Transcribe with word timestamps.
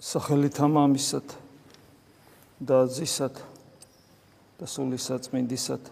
სახელით 0.00 0.56
ამამისად 0.64 1.34
და 2.64 2.78
ძისად 2.88 3.36
და 4.56 4.64
სული 4.64 4.96
საწმინდისად 4.96 5.90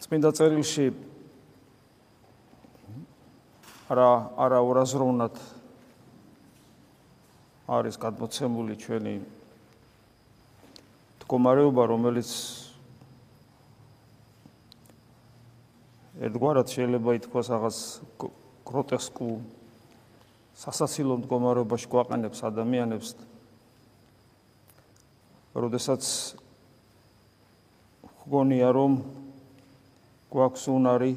წმინდა 0.00 0.32
წერილში 0.40 0.88
არა 3.92 4.08
არა 4.48 4.64
ორაზროვნად 4.64 5.44
არის 7.68 8.00
გადმოცემული 8.00 8.80
ჩვენი 8.80 9.16
მდგომარეობა 11.20 11.84
რომელიც 11.92 12.63
ერთგვარად 16.24 16.72
შეიძლება 16.72 17.14
ითქვას 17.20 17.46
რაღაც 17.52 17.78
გროტესკულ 18.64 19.34
სასაცილო 20.56 21.18
მდგომარეობაში 21.20 21.88
გვაყენებს 21.92 22.40
ადამიანებს. 22.48 23.08
როდესაც 25.52 26.02
გონია 28.24 28.70
რომ 28.72 28.92
გვაქვს 30.32 30.64
უნარი 30.72 31.12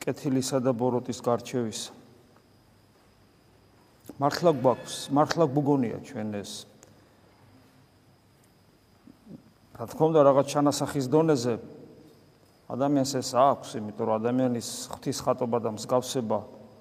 კეთილისა 0.00 0.58
და 0.64 0.72
ბოროტის 0.72 1.20
გარჩევის. 1.22 1.80
მართლა 4.18 4.50
გვაქვს, 4.64 4.96
მართლა 5.12 5.44
გგონია 5.52 5.98
ჩვენ 6.08 6.30
ეს. 6.40 6.52
რა 9.76 9.84
თქმა 9.92 10.04
უნდა, 10.08 10.20
რაღაც 10.26 10.46
ჩანასახის 10.56 11.06
დონეზე 11.12 11.54
ადამიანს 12.72 13.12
ეს 13.20 13.30
აქვს, 13.36 13.70
იმიტომ 13.76 14.06
რომ 14.08 14.16
ადამიანის 14.16 14.68
ღვთის 14.96 15.18
ხატობა 15.20 15.58
და 15.60 15.70
მსგავსება 15.76 16.38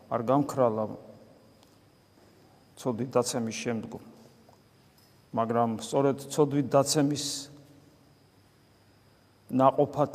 არ 0.07 0.21
გამქრალა 0.23 0.85
ცოდვით 2.79 3.09
დაცემის 3.11 3.57
შემდგომ. 3.59 4.03
მაგრამ 5.35 5.69
სწორედ 5.83 6.17
ცოდვით 6.31 6.67
დაცემის 6.71 7.25
ناყოფად 9.51 10.13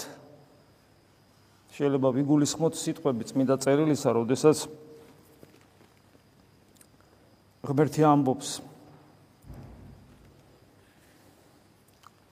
შეიძლება 1.77 2.09
ვიგულისხმოთ 2.17 2.75
სიტყვები 2.81 3.29
წმინდა 3.29 3.57
წერილისა, 3.61 4.17
როდესაც 4.17 4.59
ღმერთი 7.69 8.01
ამბობს 8.01 8.51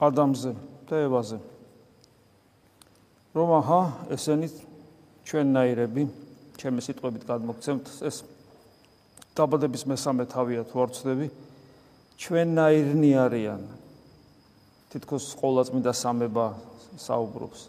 ადამზე 0.01 0.56
და 0.89 0.97
ევაზე 1.05 1.53
რომ 3.34 3.50
აჰა 3.58 3.80
ესენი 4.14 4.48
ჩვენნაირები 5.27 6.02
ჩემი 6.54 6.80
სიტყვებით 6.86 7.27
გადმოგცემთ 7.27 7.86
ეს 8.06 8.22
დაბადების 9.34 9.82
მესამე 9.90 10.24
თავია 10.30 10.62
თუ 10.70 10.77
არ 10.86 10.90
ვწდები 10.94 11.27
ჩვენნაირნი 12.14 13.10
არიან. 13.18 13.62
თითქოს 14.94 15.34
ყოლა 15.34 15.66
წმინდა 15.66 15.92
სამება 15.98 16.46
საუბრობს. 16.94 17.60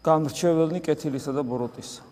გამრჩეველნი 0.00 0.80
კეთილისა 0.80 1.36
და 1.36 1.42
ბოროტისა. 1.44 2.02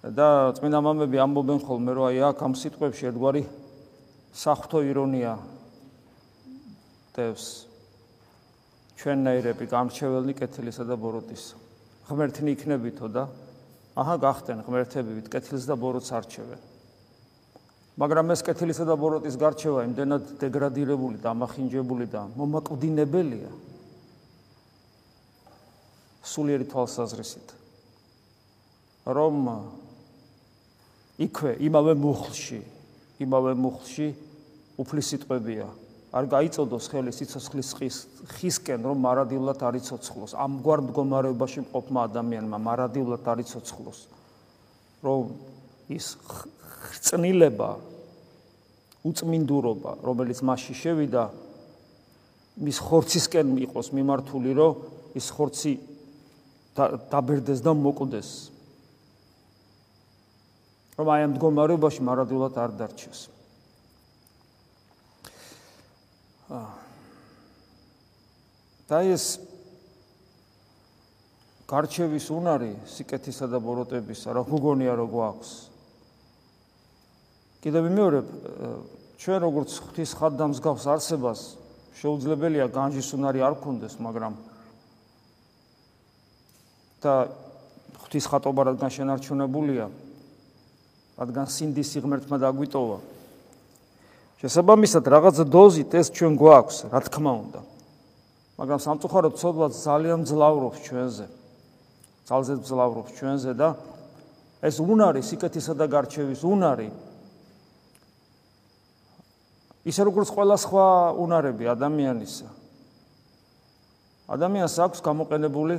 და 0.00 0.54
წმინდა 0.56 0.78
მამები 0.80 1.16
ამბობენ 1.20 1.58
ხოლმე 1.60 1.92
რომ 1.92 2.04
აი 2.08 2.18
აქ 2.30 2.38
ამ 2.40 2.52
სიტყვებში 2.56 3.04
ერთგვარი 3.12 3.42
საფრთხო 4.32 4.80
ირონია 4.88 5.34
დევს 7.12 7.69
ჩვენნაირები 9.00 9.64
გამრჩეველნი 9.64 10.34
კეთილისა 10.36 10.84
და 10.84 10.96
ბოროტის 11.00 11.44
ღმერთნი 12.10 12.52
იქნებითო 12.52 13.08
და 13.08 13.22
აჰა 13.96 14.16
გახდნენ 14.20 14.60
ღმერთებივით 14.66 15.30
კეთილს 15.32 15.64
და 15.64 15.74
ბოროტს 15.80 16.12
არჩევენ. 16.20 16.60
მაგრამ 17.96 18.26
ეს 18.36 18.40
კეთილისა 18.44 18.84
და 18.84 18.94
ბოროტის 19.00 19.36
გარჩევა 19.40 19.80
იმდენად 19.88 20.22
დეგრადირებული 20.40 21.16
და 21.24 21.32
ამახინჯებული 21.32 22.06
და 22.12 22.28
მომაკვდინებელია. 22.36 23.50
სულიერი 26.20 26.66
თვალსაზრისით. 26.68 27.48
რომ 29.10 29.36
იქვე 31.24 31.56
იმავე 31.56 31.92
მუხლში 31.96 32.60
იმავე 33.20 33.52
მუხლში 33.56 34.08
უფლისიტყვებია 34.80 35.66
არ 36.10 36.26
გაიწოდოს 36.26 36.88
ხელი 36.90 37.12
სიცოცხლის 37.14 37.68
ხის 37.78 37.96
ხისკენ 38.34 38.82
რომ 38.82 38.98
მარადილად 38.98 39.60
არ 39.62 39.78
იცოცხლოს. 39.78 40.34
ამგვარ 40.34 40.82
მდგომარეობაში 40.90 41.62
მყოფმა 41.70 42.00
ადამიანმა 42.10 42.58
მარადილად 42.58 43.22
არ 43.30 43.38
იცოცხლოს. 43.46 43.98
რომ 45.06 45.30
ის 45.86 46.06
ხრწნილება 46.26 47.70
უწმინდურობა 49.06 49.90
რომელიც 50.02 50.42
მასში 50.42 50.74
შევიდა 50.82 51.24
მის 52.58 52.78
ხორცისკენ 52.90 53.54
იყოს 53.70 53.94
მიმართული 53.94 54.50
რომ 54.58 54.72
ის 55.14 55.26
ხორცი 55.30 55.72
დაბერდეს 56.74 57.62
და 57.62 57.70
მოკვდეს. 57.70 58.30
რომ 60.98 61.06
აი 61.06 61.20
ამ 61.22 61.30
მდგომარეობაში 61.38 62.00
მარადილად 62.02 62.54
არ 62.58 62.70
დარჩეს 62.74 63.39
და 68.90 68.98
ეს 69.06 69.38
გარჩევის 71.70 72.26
უნარი 72.34 72.72
სიკეთისა 72.90 73.46
და 73.46 73.62
ბოროტების 73.62 74.26
რა 74.34 74.42
გოგონია 74.50 74.98
რო 74.98 75.06
გვაქვს 75.06 75.50
კიდევ 77.62 77.86
მეორე 77.94 78.20
ჩვენ 79.22 79.38
როგორც 79.46 79.70
ღვთის 79.78 80.10
ხადდამსგავს 80.18 80.84
არსებას 80.90 81.40
შეუძლებელია 82.00 82.66
განჯის 82.74 83.14
უნარი 83.14 83.44
არ 83.46 83.54
გქონდეს 83.62 83.94
მაგრამ 84.02 84.34
და 87.04 87.14
ღვთის 88.02 88.26
ხატობა 88.26 88.66
რადგან 88.74 88.90
შენარჩუნებულია 88.90 89.86
რადგან 91.20 91.46
სინდისი 91.46 92.02
ღმერთმა 92.02 92.36
დაგვიტოვა 92.42 92.98
შესაბამისად 94.40 95.04
რაღაც 95.04 95.36
დოზით 95.52 95.92
ეს 96.00 96.08
ჩვენ 96.16 96.32
გვაქვს, 96.40 96.78
რა 96.88 97.00
თქმა 97.04 97.32
უნდა. 97.44 97.60
მაგრამ 98.56 98.80
სამწუხაროდ 98.80 99.34
ცოდვა 99.36 99.66
ძალიან 99.72 100.20
ძლავრობს 100.24 100.78
ჩვენზე. 100.84 101.26
ძალზე 102.24 102.54
ძლავრობს 102.64 103.10
ჩვენზე 103.20 103.52
და 103.56 103.68
ეს 104.64 104.76
უნარი 104.80 105.20
სიკეთისა 105.24 105.72
და 105.76 105.86
გარჩევის 105.88 106.40
უნარი 106.44 106.88
ისე 109.88 110.04
როგორც 110.04 110.28
ყველა 110.28 110.56
სხვა 110.60 110.86
უნარები 111.16 111.64
ადამიანისა. 111.72 112.48
ადამიანს 114.28 114.74
აქვს 114.76 115.00
გამოყენებული 115.00 115.76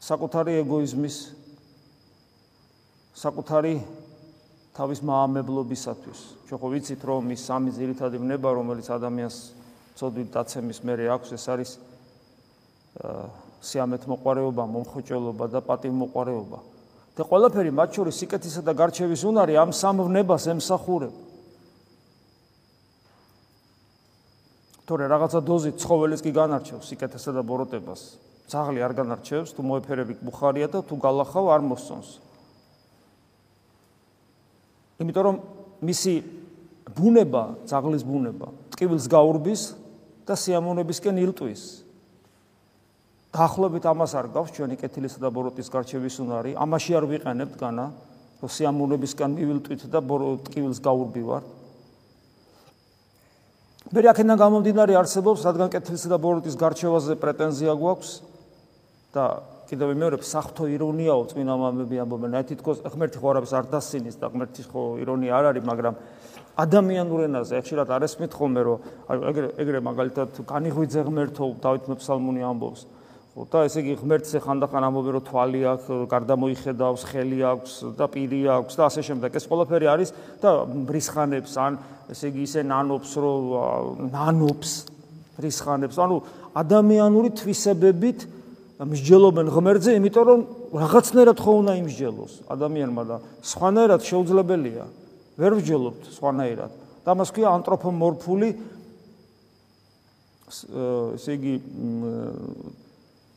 საკუთარი 0.00 0.52
ეგოიზმის 0.64 1.16
საკუთარი 3.14 3.74
თავის 4.72 5.00
მაამებლობისათვის. 5.04 6.20
ჩვენ 6.48 6.58
ხო 6.60 6.68
ვიცით 6.72 7.02
რომ 7.04 7.24
ის 7.36 7.40
სამი 7.44 7.70
ძირითადი 7.76 8.16
ნება 8.24 8.48
რომელიც 8.56 8.88
ადამიანს 8.88 9.36
ცოდვით 9.96 10.28
დაცემის 10.32 10.78
მერე 10.80 11.04
აქვს 11.12 11.28
ეს 11.36 11.44
არის 11.52 11.70
სიამეთ 13.62 14.02
მოყარეობა, 14.08 14.62
მომხოჭელობა 14.64 15.44
და 15.52 15.60
პატივმოყარეობა. 15.60 16.58
და 17.12 17.22
ყველაფერი 17.28 17.70
მათ 17.76 17.90
შორის 17.92 18.18
სიკეთისა 18.24 18.62
და 18.64 18.72
გარჩევის 18.72 19.22
უნარი 19.28 19.54
ამ 19.60 19.70
სამ 19.76 20.00
ნებას 20.08 20.48
ემსახურება. 20.48 21.12
თორე 24.88 25.04
რაღაცა 25.12 25.40
დოზით 25.44 25.76
ცხოველს 25.76 26.20
კი 26.24 26.32
განარჩევს 26.32 26.88
სიკეთესა 26.88 27.30
და 27.36 27.42
ბოროტებას. 27.44 28.00
ძაღლი 28.48 28.80
არ 28.80 28.92
განარჩევს, 28.96 29.52
თუ 29.54 29.60
მოეფერები 29.62 30.14
ბუხარია 30.24 30.68
და 30.68 30.80
თუ 30.82 30.94
გალახავ 31.00 31.46
არ 31.52 31.62
მოსწონს. 31.64 32.08
იმიტომ 35.02 35.24
რომ 35.26 35.36
მისი 35.82 36.14
ბუნება, 36.94 37.42
ძაღლის 37.66 38.02
ბუნება, 38.06 38.48
ტკივილს 38.74 39.06
გაურბის 39.10 39.62
და 40.26 40.34
სიამოვნებისკენ 40.38 41.18
ილტვის. 41.26 41.62
დაახლოებით 43.32 43.84
ამას 43.88 44.12
არ 44.12 44.26
გავს 44.28 44.50
ჩვენი 44.52 44.76
კეთილისა 44.76 45.18
და 45.18 45.28
ბოროტის 45.32 45.68
გარჩევის 45.72 46.16
უნარი. 46.20 46.52
ამაში 46.52 46.92
არ 46.94 47.04
ვიყენებთ 47.08 47.54
განა, 47.56 47.86
რომ 48.44 48.48
სიამოვნებისკენ 48.52 49.30
მივილტვით 49.38 49.82
და 49.88 50.00
ტკივილს 50.46 50.78
გაურბივარ. 50.84 51.42
მე 53.92 54.00
აქედან 54.08 54.36
გამომდინარე 54.40 54.92
არსებობს, 54.96 55.44
რადგან 55.44 55.68
კეთილისა 55.68 56.08
და 56.12 56.18
ბოროტის 56.20 56.56
გარჩევაზე 56.56 57.12
პრეტენზია 57.20 57.72
გვაქვს 57.76 58.10
და 59.12 59.24
კიდევ 59.72 59.92
მეორე 59.96 60.16
საფრთხო 60.20 60.66
ირონიაო 60.68 61.22
წინა 61.32 61.54
მამები 61.56 61.96
ამბობენ. 62.04 62.34
აი 62.36 62.44
თითქოს 62.52 62.84
ღმერთი 62.84 63.16
ხო 63.16 63.28
არაფერს 63.32 63.54
არ 63.56 63.66
დასცინის 63.72 64.16
და 64.20 64.28
ღმერთის 64.28 64.66
ხო 64.68 64.82
ირონია 65.00 65.32
არ 65.32 65.44
არის 65.48 65.64
მაგრამ 65.64 65.94
ადამიანურ 66.60 67.20
ენაზე 67.24 67.56
ხშირად 67.64 67.88
არ 67.88 68.04
ესმით 68.04 68.32
ხოლმე 68.36 68.60
რომ 68.68 68.78
ეგრე 69.32 69.48
ეგრე 69.64 69.78
მაგალითად 69.88 70.28
განიღვიძე 70.44 71.00
ღმერთო 71.08 71.44
დავით 71.64 71.84
მეფსალმუნი 71.88 72.42
ამბობს. 72.52 72.80
ხო 73.32 73.42
და 73.48 73.58
ესე 73.64 73.80
იგი 73.80 73.94
ღმერთზე 74.04 74.38
ხანდახან 74.44 74.82
ამბობენ 74.92 75.12
რომ 75.16 75.24
თვალი 75.32 75.60
აქვს 75.72 75.88
გარდა 76.12 76.34
მოიხედავს 76.36 77.02
ხელი 77.08 77.38
აქვს 77.48 77.72
და 77.96 78.06
პირი 78.12 78.40
აქვს 78.60 78.74
და 78.76 78.82
ასე 78.92 79.00
შემდეგ. 79.08 79.30
ეს 79.40 79.44
ყველაფერი 79.48 79.86
არის 79.88 80.10
და 80.44 80.50
ბრისხანებს 80.68 81.52
ან 81.56 81.72
ესე 82.12 82.28
იგი 82.28 82.40
ისე 82.44 82.60
ნანობს 82.68 83.10
რომ 83.16 83.40
ნანობს 84.12 84.70
ბრისხანებს 85.40 85.96
ანუ 85.96 86.16
ადამიანური 86.60 87.28
თვისებებით 87.40 88.41
მსჯელობენ 88.88 89.46
ღმერთზე 89.52 89.90
იმიტომ 89.98 90.24
რომ 90.26 90.40
რაღაცნაირად 90.74 91.38
ხო 91.38 91.52
უნდა 91.62 91.72
იმსჯელოს 91.82 92.32
ადამიანმა 92.50 93.02
და 93.08 93.16
სხვანაირად 93.46 94.00
შეუძლებელია 94.02 94.84
ვერ 95.38 95.52
ვჯელობთ 95.60 96.02
სხვანაირად. 96.16 96.72
და 97.02 97.10
მას 97.18 97.30
ქვია 97.34 97.48
ანთროპომორფული 97.58 98.48
ესე 101.18 101.32
იგი 101.34 101.54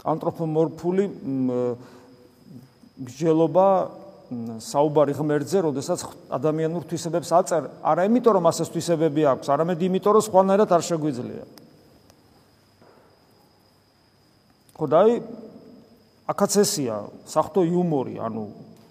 ანთროპომორფული 0.05 1.05
მსჯელობა 3.05 3.67
საუბარი 4.61 5.13
ღმერთზე, 5.13 5.61
როდესაც 5.69 6.01
ადამიანურ 6.33 6.83
თვისებებს 6.89 7.29
აწერ, 7.29 7.69
არა 7.85 8.05
იმიტომ 8.09 8.33
რომ 8.37 8.49
ასეს 8.49 8.71
თვისებები 8.73 9.21
აქვს, 9.31 9.47
არამედ 9.53 9.79
იმიტომ 9.85 10.13
რომ 10.17 10.23
სხვანაირად 10.25 10.69
არ 10.73 10.81
შეგვიძლია. 10.81 11.45
ხო 14.75 14.85
და 14.91 14.97
აი 15.05 15.13
აქაც 16.25 16.51
ესია, 16.61 16.95
საფრთხო 17.29 17.61
იუმორი, 17.69 18.15
ანუ 18.19 18.43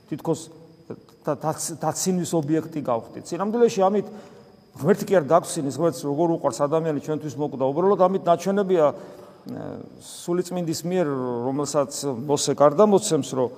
თითქოს 0.09 0.41
და 1.25 1.35
დაცინის 1.81 2.31
ობიექტი 2.37 2.81
გავხდით. 2.85 3.25
სინამდვილეში 3.29 3.81
ამით 3.85 4.07
ღმერთი 4.81 5.05
კი 5.09 5.15
არ 5.19 5.25
დაგცინის, 5.29 5.77
ღმერთს 5.81 6.01
როგორ 6.05 6.29
უყარს 6.37 6.61
ადამიანი 6.65 7.01
ჩვენთვის 7.01 7.35
მოკვდა. 7.41 7.65
უბრალოდ 7.65 8.01
ამით 8.05 8.23
ნაჩვენებია 8.29 8.87
სულიწმინდის 10.01 10.81
მიერ, 10.89 11.07
რომელსაც 11.49 11.93
მოსე 12.29 12.53
გარდა 12.57 12.85
მოცემს, 12.89 13.31
რომ 13.37 13.49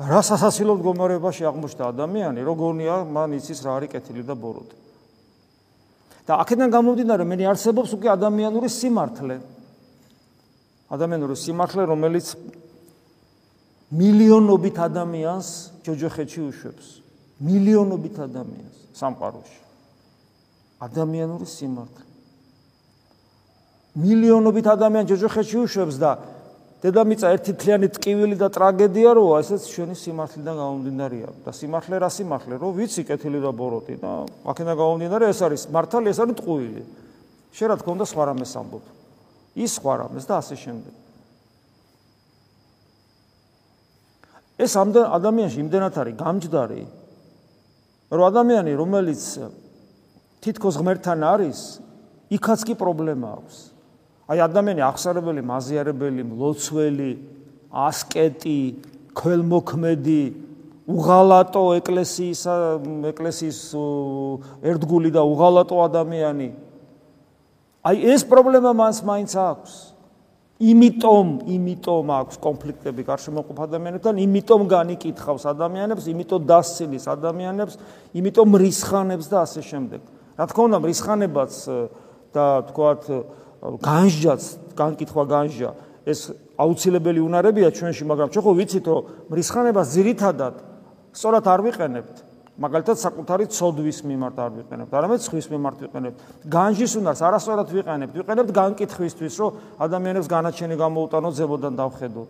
რა 0.00 0.20
სასაცილო 0.24 0.72
მდგომარეობაში 0.80 1.44
აღმოჩნდა 1.44 1.84
ადამიანი, 1.92 2.40
როგორია 2.40 2.94
მან 3.04 3.36
იცის 3.36 3.60
რა 3.64 3.70
არის 3.80 3.90
კეთილი 3.92 4.24
და 4.24 4.34
ბოროტი. 4.36 4.76
და 6.30 6.38
აქედან 6.46 6.70
გამომდინარე, 6.70 7.24
მე 7.26 7.36
არსებობს 7.50 7.90
უკვე 7.96 8.08
ადამიანური 8.14 8.68
სიმართლე. 8.70 9.36
ადამიანური 10.90 11.36
სიმართლე, 11.38 11.86
რომელიც 11.86 12.34
მილიონობით 13.94 14.76
ადამიანს 14.90 15.48
ჯოჯოხეთში 15.86 16.40
უშვებს. 16.50 16.86
მილიონობით 17.40 18.16
ადამიანს 18.26 18.76
სამყაროში. 18.98 19.60
ადამიანური 20.82 21.46
სიმართლე. 21.46 22.04
მილიონობით 24.02 24.66
ადამიან 24.66 25.04
ჯოჯოხეთში 25.10 25.56
უშვებს 25.62 25.96
და 25.98 26.10
დედამიწა 26.80 27.26
ერთი 27.36 27.52
თლიანი 27.60 27.88
ტკივილი 27.92 28.36
და 28.40 28.48
ტრაგედია 28.50 29.10
როა, 29.14 29.40
ესეც 29.44 29.62
ჩვენი 29.68 29.94
სიმართლიდან 29.94 30.54
გამომდინარეა. 30.58 31.30
და 31.44 31.50
სიმართლე 31.52 31.96
რა 32.00 32.10
სიმართლე, 32.10 32.54
რომ 32.56 32.70
ვიცი 32.78 33.02
კეთილი 33.04 33.38
და 33.44 33.50
ბოროტი 33.52 33.94
და 34.00 34.10
აქედან 34.48 34.74
გამომდინარე 34.80 35.24
ეს 35.28 35.40
არის 35.44 35.62
მართალი, 35.70 36.06
ეს 36.10 36.18
არის 36.18 36.36
ტყუილი. 36.40 36.82
შენ 37.52 37.66
რა 37.68 37.76
თქმა 37.78 37.92
უნდა 37.94 38.06
სხვა 38.10 38.22
რამეს 38.30 38.52
ამბობ. 38.56 38.99
ის 39.56 39.70
სხვა 39.78 39.92
რამეს 40.04 40.24
და 40.30 40.34
ასე 40.38 40.56
შემდეგ. 40.56 40.94
ეს 44.60 44.76
ადამიანში 44.76 45.58
იმდენად 45.64 45.94
არის 46.04 46.16
გამჯდარი 46.20 46.82
რომ 48.12 48.24
ადამიანი 48.28 48.72
რომელიც 48.76 49.22
თითქოს 50.44 50.76
ღმერთთან 50.80 51.20
არის 51.24 51.58
იქაც 52.36 52.60
კი 52.68 52.74
პრობლემა 52.76 53.28
აქვს 53.40 53.56
აი 54.30 54.38
ადამიანი 54.44 54.84
აღსარებელი 54.84 55.42
მაზიარებელი 55.48 56.22
მლოცველი 56.28 57.10
ასკეტი 57.88 58.60
ქველმოქმედი 59.16 60.24
უღალატო 60.90 61.64
ეკლესიის 61.80 62.42
ეკლესიის 63.14 63.60
ერთგული 64.70 65.10
და 65.14 65.22
უღალატო 65.24 65.76
ადამიანი 65.88 66.48
აი 67.80 67.96
ეს 68.12 68.26
პრობლემა 68.28 68.74
მას 68.76 69.00
მაინც 69.08 69.32
აქვს 69.40 69.72
იმიტომ, 70.60 71.28
იმიტომ 71.48 72.10
აქვს 72.12 72.36
კონფლიქტები 72.44 73.02
გარშემოყოფ 73.08 73.60
ადამიანებთან, 73.64 74.18
იმიტომ 74.20 74.62
განიკითხავს 74.68 75.44
ადამიანებს, 75.48 76.04
იმიტომ 76.12 76.40
დასცილის 76.44 77.04
ადამიანებს, 77.08 77.78
იმიტომ 78.12 78.48
რისხანებს 78.60 79.26
და 79.32 79.38
ასე 79.48 79.60
შემდეგ. 79.64 80.00
რა 80.36 80.44
თქმა 80.52 80.62
უნდა, 80.68 80.78
რისხანებაც 80.84 81.52
და 82.36 82.46
თქვათ 82.68 83.02
განსჯაც, 83.80 84.42
განკითხვა 84.76 85.24
განსჯა, 85.32 85.70
ეს 86.04 86.20
აუცილებელი 86.60 87.20
უნარებია 87.24 87.72
ჩვენში, 87.72 88.04
მაგრამ 88.04 88.28
ჩვენ 88.28 88.44
ხო 88.44 88.52
ვიცით, 88.60 88.84
რომ 88.84 89.04
რისხანებას 89.32 89.88
ძირითადად 89.96 90.54
სწორად 91.16 91.44
არ 91.48 91.60
ვიყენებთ. 91.72 92.16
მაგალითად 92.60 92.96
საკუთარი 93.00 93.46
ცოდვის 93.56 93.98
მიმართ 94.04 94.36
არ 94.36 94.50
ვიყენებთ, 94.60 94.92
არამედ 94.92 95.20
ხვის 95.24 95.46
მიმართ 95.48 95.76
ვიყენებთ. 95.80 96.18
განჯის 96.44 96.92
უნარს 97.00 97.20
არასწორად 97.24 97.68
ვიყენებთ, 97.72 98.12
ვიყენებთ 98.20 98.50
განკითხვისთვის, 98.52 99.34
რომ 99.40 99.50
ადამიანებს 99.80 100.28
განაჩენი 100.28 100.76
გამოუტანოთ 100.76 101.34
ზებოდან 101.40 101.74
დავხედოთ. 101.80 102.28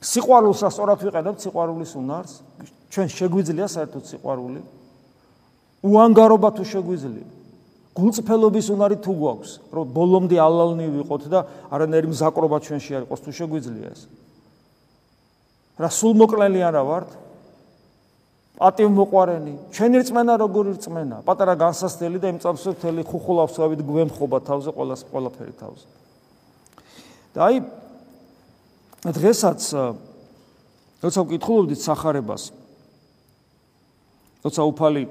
სიყვარულს 0.00 0.60
სწორად 0.64 1.00
ვიყენებთ, 1.04 1.38
სიყვარულის 1.44 1.92
უნარს. 1.92 2.32
ჩვენ 2.88 3.08
შეგვიძლია 3.12 3.66
საერთოდ 3.68 4.04
სიყვარული? 4.16 4.60
უანგარობა 5.84 6.48
თუ 6.56 6.64
შეგვიძლია? 6.64 7.28
გულწრფელობის 7.98 8.66
უნარი 8.72 8.96
თუ 9.02 9.12
გვაქვს, 9.12 9.50
რომ 9.74 9.86
ბოლომდე 9.92 10.36
ალალნი 10.38 10.86
ვიყოთ 11.02 11.22
და 11.28 11.40
არანაირი 11.68 12.08
მზაკრობა 12.14 12.56
ჩვენში 12.64 12.90
არ 12.96 13.02
იყოს 13.04 13.20
თუ 13.26 13.30
შეგვიძლია 13.34 13.88
ეს? 13.92 14.00
რა 15.76 15.88
სულ 15.92 16.12
მოკლელი 16.16 16.60
არა 16.62 16.82
ვართ? 16.88 17.27
პატივმოყვარენი, 18.58 19.54
ჩვენი 19.70 19.96
რწმენა 20.02 20.34
როგორი 20.42 20.70
რწმენა, 20.74 21.22
პატარა 21.22 21.54
განსასწრელი 21.62 22.18
და 22.18 22.28
იმწამსო 22.34 22.74
მთელი 22.74 23.02
ხუხულავსავით 23.06 23.80
გვემხობა 23.86 24.38
თავზე 24.42 24.70
ყოველას 24.74 25.02
ყველაფერი 25.06 25.54
თავზე. 25.62 25.86
და 27.34 27.38
აი 27.46 27.56
დღესაც 29.14 29.60
როცა 30.98 31.20
ვკითხულობდით 31.22 31.80
сахарებას, 31.86 32.50
როცა 34.42 34.62
უფალი 34.66 35.02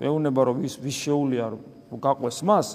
ეუნება 0.00 0.40
რომ 0.48 0.56
ვის 0.64 0.74
ვის 0.80 0.96
შეუძლია 0.96 1.44
რომ 1.52 1.98
გაყვეს 2.00 2.40
მას, 2.40 2.66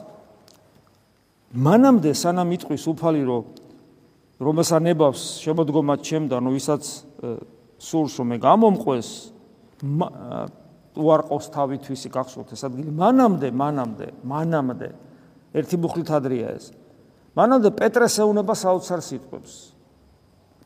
მანამდე 1.57 2.11
სანამ 2.13 2.49
იტყვის 2.53 2.85
უფალი 2.85 3.21
რომ 3.25 3.43
რომელს 4.41 4.69
ანებავს 4.77 5.21
შემოდგომა 5.41 5.95
ჩემდანო, 6.05 6.49
ვისაც 6.53 6.83
სურს 7.81 8.13
რომ 8.21 8.27
მე 8.29 8.37
გამომყვეს 8.45 9.09
უარყოს 9.81 11.45
თავითვისი 11.55 12.09
გახსოვთ 12.11 12.49
ეს 12.53 12.61
ადგილი. 12.67 12.91
მანამდე 12.91 13.47
მანამდე 13.51 14.07
მანამდე. 14.23 14.89
ერთი 15.55 15.75
მუხლით 15.79 16.09
ადრია 16.11 16.47
ეს. 16.55 16.71
მანამდე 17.35 17.69
პეტრეს 17.79 18.15
ეუნება 18.19 18.53
საოცარ 18.55 19.01
სიტყვებს. 19.01 19.53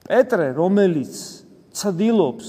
პეტრე 0.05 0.47
რომელიც 0.57 1.13
ცდილობს 1.73 2.47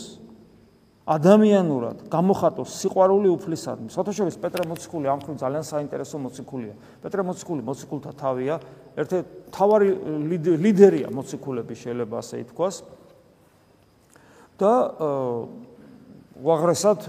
ადამიანურად 1.06 2.10
გამოხატოს 2.10 2.70
სიყვარული 2.82 3.30
უფლისადმი. 3.30 3.88
საერთოდ 3.94 4.40
პეტრე 4.42 4.62
მოციქული 4.66 5.06
ამ 5.06 5.20
ხრივ 5.22 5.36
ძალიან 5.38 5.64
საინტერესო 5.64 6.16
მოციქულია. 6.18 6.74
პეტრე 7.04 7.22
მოციქული 7.22 7.62
მოციქულთა 7.62 8.12
თავია. 8.18 8.54
ერთ-ერთი 8.96 9.20
თავარი 9.54 9.88
ლიდერია 10.64 11.08
მოციქულების 11.14 11.78
შეიძლება 11.78 12.16
ასე 12.18 12.36
ითქვას. 12.42 12.76
და 14.56 14.72
უაღრესად 16.42 17.00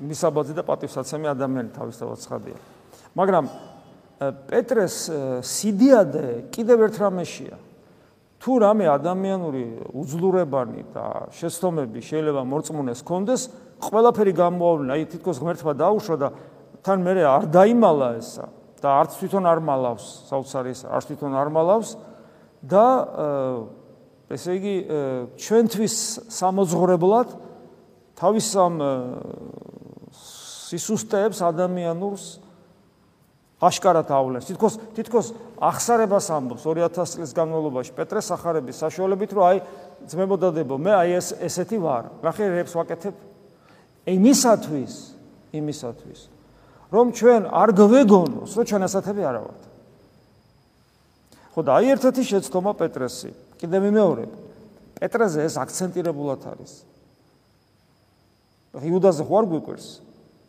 მისაბაძი 0.00 0.54
და 0.56 0.62
პატივსაცემი 0.64 1.26
ადამიანი 1.30 1.70
თავისთავად 1.76 2.18
ცხადია. 2.24 2.58
მაგრამ 3.14 3.44
პეტრეს 4.20 4.96
სიდიადე 5.44 6.52
კიდევ 6.52 6.78
ერთ 6.88 6.96
რამეშია. 7.00 7.56
თუ 8.40 8.52
რამე 8.56 8.86
ადამიანური 8.88 9.64
უძლურებანი 9.92 10.82
და 10.96 11.28
შეცდომები 11.36 12.00
შეიძლება 12.00 12.40
მორწმუნეს 12.40 13.00
კონდეს, 13.04 13.42
ყველაფერი 13.84 14.32
გამოავლინა, 14.32 14.92
აი 14.96 15.04
თითქოს 15.12 15.36
ღმერთმა 15.44 15.72
დაუშვა 15.76 16.16
და 16.16 16.28
თან 16.80 16.98
მე 17.04 17.12
არ 17.20 17.44
დაიმალა 17.52 18.08
ესა 18.16 18.46
და 18.80 18.88
არც 19.04 19.12
თვითონ 19.20 19.44
არ 19.44 19.60
მალავს, 19.60 20.04
საოცარი 20.32 20.72
ეს 20.72 20.80
არც 20.88 21.04
თვითონ 21.12 21.32
არ 21.36 21.48
მალავს 21.52 21.88
და 22.64 22.86
ესე 24.32 24.50
იგი 24.56 24.76
ჩვენთვის 25.36 25.96
სამოძღვრებლად 26.32 27.28
თავის 28.20 28.46
ამ 28.60 28.74
სისუსტეებს 30.70 31.40
ადამიანურს 31.40 32.24
აშკარად 33.60 34.08
ავლენს. 34.08 34.48
თითქოს 34.48 34.74
თითქოს 34.96 35.26
ახსარებას 35.60 36.28
ამბობს 36.32 36.64
2000 36.64 37.16
წლის 37.16 37.32
განმავლობაში 37.36 37.92
პეტრეს 37.96 38.30
სახარების 38.32 38.80
საშუალებით, 38.80 39.30
რომ 39.36 39.44
აი 39.44 39.58
ძმებოდადებო, 40.08 40.76
მე 40.80 40.92
აი 40.96 41.10
ეს 41.20 41.28
ესეთი 41.44 41.76
ვარ. 41.80 42.04
ნახე 42.24 42.44
რებს 42.56 42.72
ვაკეთებ. 42.72 43.14
იმისათვის, 44.08 44.94
იმისათვის, 45.52 46.20
რომ 46.88 47.06
ჩვენ 47.12 47.42
არ 47.52 47.68
გვეგონოს, 47.76 48.50
რომ 48.56 48.64
ჩვენ 48.64 48.82
ასათები 48.88 49.22
არა 49.28 49.40
ვართ. 49.44 49.62
ხო 51.52 51.60
და 51.60 51.70
აი 51.76 51.84
ერთ-ერთი 52.00 52.22
შეცდომა 52.24 52.72
პეტრესი. 52.80 53.30
კიდე 53.60 53.76
მიმეორებ. 53.84 54.30
პეტრეზე 54.96 55.40
ეს 55.44 55.54
აქცენტირებულად 55.60 56.40
არის. 56.48 56.89
იუდაზე 58.78 59.22
ხო 59.26 59.34
არ 59.40 59.46
გვიკვირს? 59.50 59.86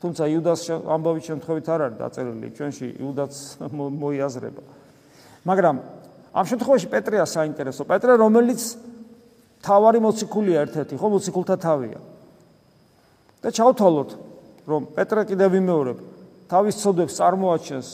თუმცა 0.01 0.23
იუდას 0.33 0.61
ამბავი 0.69 1.21
შემთხვევით 1.25 1.67
არ 1.69 1.81
არის 1.87 1.97
დაწერილი. 2.01 2.47
ჩვენში 2.57 2.87
იუდაც 3.01 3.33
მოიაზრება. 4.01 4.63
მაგრამ 5.45 5.75
ამ 6.31 6.45
შემთხვევაში 6.45 6.87
პეტრეა 6.89 7.25
საინტერესო. 7.25 7.81
პეტრე 7.85 8.13
რომელიც 8.21 8.61
თავარი 9.65 9.99
მოციქულია 10.05 10.57
ერთ-ერთი 10.69 10.95
ხო? 11.01 11.07
მოციქულთა 11.17 11.55
თავია. 11.57 11.99
და 13.41 13.49
ჩავთვალოთ 13.49 14.09
რომ 14.69 14.81
პეტრე 14.93 15.21
კიდევ 15.33 15.49
ვიმეორებ. 15.57 15.97
თავის 16.51 16.75
ცოდებს 16.83 17.15
წარმოაჩენს 17.17 17.87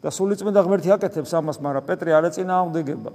და 0.00 0.08
სულიწმიდა 0.14 0.60
ღმერთი 0.62 0.90
აკეთებს 0.94 1.32
ამას 1.34 1.58
მაგრამ 1.58 1.84
პეტრე 1.88 2.14
არ 2.14 2.30
ეწინააღმდეგება 2.30 3.10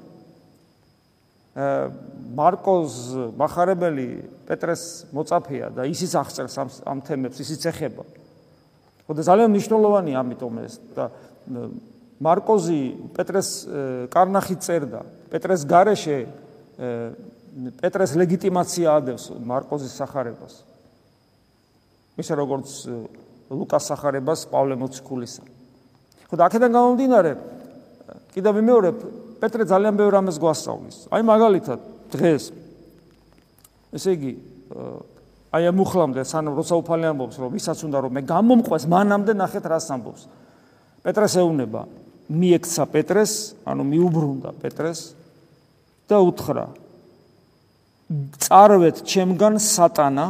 მარკოს 1.54 2.94
מחარებელი 3.38 4.08
პეტრეს 4.50 5.14
მოწაფეა 5.14 5.70
და 5.78 5.86
ისიც 5.86 6.14
აღწერს 6.18 6.56
ამ 6.58 6.70
ამ 6.90 7.00
თემებს 7.06 7.38
ისიც 7.46 7.62
ეხება. 7.70 8.04
ხო 9.06 9.12
და 9.14 9.22
ძალიან 9.22 9.54
მნიშვნელოვანია 9.54 10.18
ამიტომ 10.18 10.56
ეს 10.66 10.76
და 10.98 11.06
მარკოზი 12.18 12.82
პეტრეს 13.14 13.50
კარნახი 14.10 14.56
წერდა. 14.58 15.02
პეტრეს 15.30 15.62
გარეშე 15.70 16.18
პეტრეს 17.78 18.12
ლეგიტიმაცია 18.18 18.88
ადევს 18.98 19.30
მარკოზის 19.38 19.94
სახარებას. 19.94 20.66
ისე 22.18 22.34
როგორც 22.34 22.70
ლუკას 23.54 23.84
სახარებას 23.94 24.50
პავლე 24.50 24.74
მოციქულისა. 24.74 25.44
ხო 26.30 26.34
და 26.34 26.50
აქედან 26.50 26.72
გამომდინარე 26.74 27.32
კიდევ 28.34 28.54
მეორე 28.58 28.90
პეტრე 29.44 29.68
ძალიან 29.68 29.96
ბევრ 30.00 30.14
ამას 30.24 30.38
გვასწავლის. 30.40 30.98
აი 31.12 31.22
მაგალითად 31.28 31.80
დღეს 32.16 32.44
ესე 33.92 34.10
იგი 34.16 34.32
აი 35.52 35.64
ამ 35.68 35.78
უხლამდე 35.84 36.24
სანამ 36.24 36.56
როცა 36.56 36.80
უფალი 36.80 37.06
ამბობს 37.12 37.36
რომ 37.44 37.52
ვისაც 37.52 37.80
უნდა 37.84 37.98
რომ 38.08 38.12
მე 38.16 38.22
გამომყვეს 38.24 38.84
მანამდე 38.88 39.34
ნახეთ 39.36 39.66
რას 39.68 39.88
ამბობს. 39.92 40.24
პეტრეს 41.04 41.34
ეუბნება 41.44 41.82
მიექცა 42.32 42.84
პეტრეს 42.88 43.34
ანუ 43.68 43.84
მიუბრუნდა 43.84 44.50
პეტრეს 44.64 45.00
და 46.08 46.18
უთხრა 46.24 46.66
წარვეთ 48.48 49.04
ჩემგან 49.04 49.60
სატანა 49.60 50.28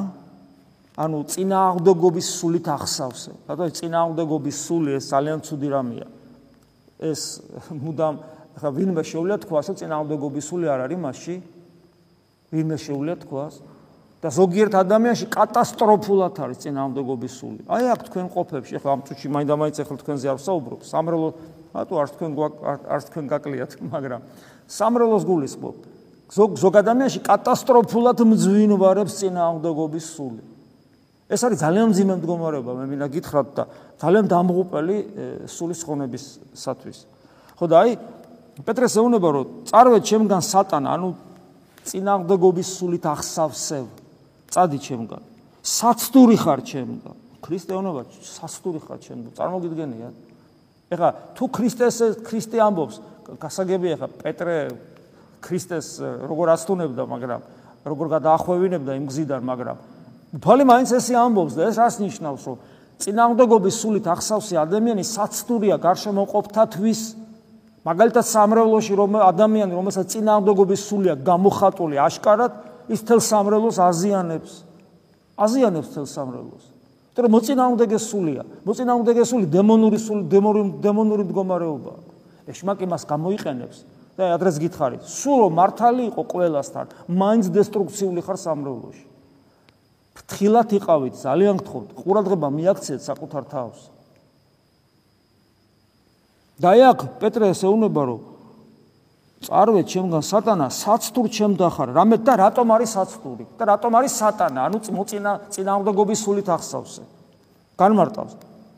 ანუ 0.97 1.17
წინააღმდეგობის 1.29 2.27
სულით 2.41 2.67
ახსავსე 2.73 3.31
რატო 3.45 3.69
წინააღმდეგობის 3.77 4.57
სული 4.65 4.97
ეს 4.97 5.05
ძალიან 5.13 5.39
ცუდი 5.45 5.67
რამეა. 5.69 6.07
ეს 7.03 7.21
მუდამ 7.69 8.15
ხა 8.57 8.69
ვინმე 8.69 9.03
შეუძლია 9.03 9.37
თქვას 9.43 9.65
რომ 9.71 9.77
წინააღმდეგობის 9.81 10.45
სული 10.49 10.67
არ 10.69 10.79
არის 10.85 10.99
მასში 11.03 11.35
ვინმე 12.53 12.77
შეუძლია 12.77 13.15
თქვას 13.23 13.53
და 14.23 14.29
ზოგიერთ 14.31 14.75
ადამიანში 14.79 15.25
კატასტროფულად 15.35 16.37
არის 16.39 16.57
წინააღმდეგობის 16.63 17.33
სული. 17.43 17.61
აი 17.67 17.83
აქ 17.91 18.01
თქვენ 18.07 18.27
ყოფებში, 18.31 18.79
ხო 18.79 18.87
ამ 18.93 19.01
წუთში 19.03 19.27
მაინდა-მაინც 19.35 19.75
ახლა 19.83 19.95
თქვენზე 19.99 20.25
არ 20.31 20.37
ვსაუბრობ. 20.39 20.79
სამრელო, 20.87 21.29
რატო 21.75 21.93
არც 21.99 22.11
თქვენ 22.15 22.31
არც 22.87 23.03
თქვენ 23.11 23.25
გაკლიათ, 23.27 23.71
მაგრამ 23.93 24.21
სამრელოს 24.63 25.23
გულისხმობ. 25.27 25.75
ზოგ 26.31 26.51
ზოგ 26.55 26.73
ადამიანში 26.79 27.19
კატასტროფულად 27.19 28.17
მძვინვარებს 28.23 29.13
წინააღმდეგობის 29.19 30.05
სული. 30.07 30.43
ეს 31.27 31.41
არის 31.43 31.59
ძალიან 31.59 31.85
მძიმე 31.91 32.13
მდგომარეობა, 32.23 32.71
მე 32.79 32.85
მინდა 32.93 33.07
გითხრათ 33.11 33.47
და 33.57 33.63
ძალიან 33.99 34.25
დამღუპელი 34.31 34.97
სულის 35.51 35.81
ხონებისათვის. 35.83 36.97
ხო 37.59 37.65
და 37.67 37.75
აი 37.83 37.91
პეტრეს 38.61 38.93
ეუბნება 39.01 39.29
რომ 39.33 39.45
წარვე 39.65 39.99
ჩემგან 40.05 40.41
სატანა, 40.45 40.89
ანუ 40.93 41.09
წინააღმდეგობის 41.89 42.69
სულით 42.77 43.05
ახსავსებ. 43.09 43.87
წადი 44.53 44.77
ჩემგან. 44.77 45.21
საცდური 45.63 46.37
ხარ 46.37 46.59
ჩემგან. 46.61 47.15
ქრისტიანობა 47.41 48.01
საცდური 48.21 48.79
ხარ 48.85 48.99
ჩემგან. 49.01 49.31
წარმოგიდგენია? 49.33 50.09
ეხლა 50.93 51.09
თუ 51.33 51.43
ქრისტეს 51.49 51.97
ქრისტე 52.21 52.57
ამბობს, 52.61 52.95
გასაგებია 53.41 53.97
ეხლა 53.97 54.07
პეტრე 54.21 54.57
ქრისტეს 55.41 55.87
როგორ 56.29 56.47
აცთუნებდა, 56.53 57.03
მაგრამ 57.09 57.41
როგორ 57.83 58.05
გადაახვევინებდა 58.21 58.91
იმ 59.01 59.05
გზიდან, 59.09 59.41
მაგრამ 59.43 59.77
უფალი 60.37 60.63
მაინც 60.69 60.89
ესე 60.93 61.13
ამბობს 61.17 61.53
და 61.57 61.61
ეს 61.73 61.75
რას 61.81 61.95
ნიშნავს, 61.99 62.43
რომ 62.47 62.57
წინააღმდეგობის 63.01 63.75
სულით 63.81 64.05
ახსავსე 64.13 64.55
ადამიანი 64.61 65.03
საცდურია 65.03 65.75
გარშემო 65.81 66.23
ყოფთათვის 66.29 67.01
მაგალითად 67.83 68.25
სამრევლოში 68.25 68.93
რომ 68.95 69.17
ადამიანი 69.19 69.73
რომელსაც 69.75 70.05
წინააღმდეგობის 70.15 70.81
სულია 70.87 71.13
გამოხატული 71.19 71.99
აშკარად 71.99 72.51
ის 72.87 73.01
თელ 73.03 73.19
სამრელოს 73.19 73.77
აზიანებს. 73.79 74.51
აზიანებს 75.35 75.89
თელ 75.91 76.07
სამრელოს. 76.07 76.63
იმიტომ 77.13 77.23
რომ 77.23 77.31
მოწინააღმდეგე 77.35 77.97
სულია. 77.99 78.41
მოწინააღმდეგე 78.65 79.23
სული 79.27 79.45
დემონური 79.51 79.99
სული, 79.99 80.23
დემონური 80.31 80.69
დემონური 80.81 81.23
მდგომარეობა. 81.27 81.93
ეშმაკი 82.47 82.85
მას 82.89 83.03
გამოიყენებს 83.07 83.77
და 84.17 84.23
ადრეს 84.35 84.57
გითხარი, 84.59 84.97
სულ 85.03 85.37
რომ 85.47 85.53
მართალი 85.57 86.03
იყო 86.11 86.23
ყველასთან, 86.27 86.85
მაინც 87.09 87.45
დესტრუქციული 87.49 88.21
ხარ 88.21 88.37
სამრელოში. 88.37 89.05
ფრთხილად 90.13 90.69
იყავით, 90.77 91.13
ძალიან 91.17 91.55
გთხოვთ, 91.63 91.89
ყურადღება 91.97 92.47
მიაქცეთ 92.53 93.01
საკუთარ 93.01 93.43
თავს. 93.49 93.79
და 96.63 96.71
აქ 96.89 96.99
პეტრე 97.19 97.51
ესე 97.51 97.67
უნება 97.67 98.03
რომ 98.07 98.21
წარვე 99.43 99.83
ჩემგან 99.83 100.23
სატანა 100.23 100.69
საცტურ 100.71 101.27
ჩემდახარ 101.27 101.91
რამე 101.91 102.17
და 102.23 102.33
რატომ 102.39 102.67
არის 102.75 102.91
საცტური 102.95 103.45
და 103.59 103.63
რატომ 103.75 103.91
არის 103.99 104.13
სატანა? 104.23 104.59
ანუ 104.71 104.77
მოწინა 104.95 105.31
წინააღმდეგობის 105.51 106.19
სულით 106.23 106.47
ახსავსე. 106.55 107.03
განმარტავს. 107.75 108.33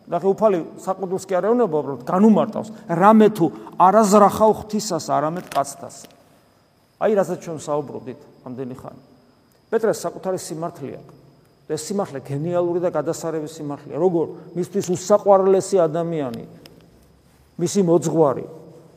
და 0.06 0.22
ხე 0.22 0.27
უფალი 0.30 0.60
საყუდულს 0.86 1.25
კი 1.25 1.34
არ 1.34 1.46
ეუბნება 1.50 1.77
უბრალოდ 1.82 2.01
განუმარტავს. 2.06 2.70
რამე 2.89 3.27
თუ 3.34 3.46
არაზრახავ 3.82 4.51
ღვთისას 4.62 5.06
არამედ 5.10 5.46
კაცთას. 5.50 5.96
აი 7.01 7.12
რასაც 7.18 7.39
ჩვენ 7.42 7.58
საუბრობდით 7.58 8.20
ამდენი 8.46 8.75
ხანი. 8.77 9.01
პეტრეს 9.70 9.98
საკუთარი 10.06 10.38
სიმართლეა 10.38 11.01
ეს 11.65 11.82
სიმართლე 11.89 12.20
გენიალური 12.22 12.80
და 12.86 12.94
გადასარევი 12.94 13.50
სიმართლეა. 13.50 13.98
როგორ? 13.98 14.25
მისთვის 14.54 14.86
უსაყვარლესი 14.94 15.82
ადამიანი 15.82 16.46
მისი 17.62 17.82
მოძღვარი 17.88 18.46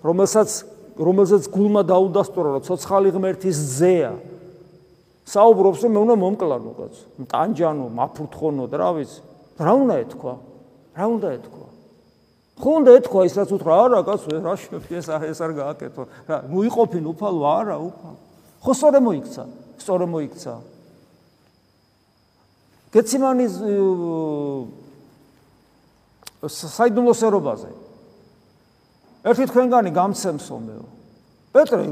რომელსაც 0.02 0.50
რომელზეც 0.98 1.46
გულმა 1.54 1.82
დაუდასტურა 1.86 2.50
რომ 2.58 2.62
ცოცხალი 2.66 3.10
ღმერთის 3.14 3.58
ზეა. 3.78 4.12
საუბრობს 5.28 5.84
რომ 5.84 5.92
მე 5.94 6.00
უნდა 6.06 6.14
მომკლანო 6.22 6.72
კაც 6.78 6.94
ტანჯანო 7.30 7.86
მაფრთხონო 7.98 8.64
და 8.70 8.76
რა 8.82 8.90
ვიცი. 8.98 9.20
რა 9.62 9.72
უნდა 9.78 9.94
ეთქვა? 10.02 10.34
რა 10.98 11.06
უნდა 11.14 11.28
ეთქვა? 11.38 11.66
ხო 12.58 12.70
უნდა 12.82 12.90
ეთქვა 12.98 13.20
ის 13.28 13.34
რაც 13.38 13.50
უთხრა 13.54 13.74
არა 13.84 14.00
კაც 14.08 14.20
რა 14.42 14.54
შეფი 14.58 14.94
ეს 14.98 15.06
ეს 15.06 15.38
არ 15.38 15.52
გააკეთო. 15.58 16.02
რა 16.26 16.36
მოიყოფინ 16.50 17.04
უფალო 17.12 17.42
არა 17.46 17.76
უფალო. 17.78 18.18
ხო 18.62 18.72
სწორე 18.74 18.98
მოიქცა 18.98 19.44
სწორე 19.78 20.06
მოიქცა. 20.10 20.54
გეციმანის 22.88 23.54
საიდუმლოსერობაზე 26.48 27.70
ერთი 29.24 29.44
თქვენგანი 29.50 29.90
გამცემსო 29.90 30.56
მეო. 30.62 30.84
პეტრე, 31.54 31.84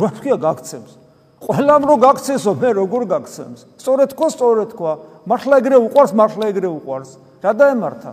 რა 0.00 0.10
თქვია 0.16 0.36
გაგცემს? 0.40 0.92
ყველამ 1.40 1.82
რო 1.88 1.96
გაგცესო, 2.04 2.52
მე 2.56 2.70
როგორ 2.80 3.02
გაგცემს? 3.10 3.60
სწორედ 3.80 4.08
თქო, 4.12 4.26
სწორედ 4.32 4.68
თქვა. 4.76 4.92
მართლა 5.24 5.54
ეგრე 5.60 5.76
უყარს, 5.88 6.12
მართლა 6.12 6.44
ეგრე 6.52 6.68
უყარს. 6.68 7.10
რა 7.40 7.52
დაემართა? 7.56 8.12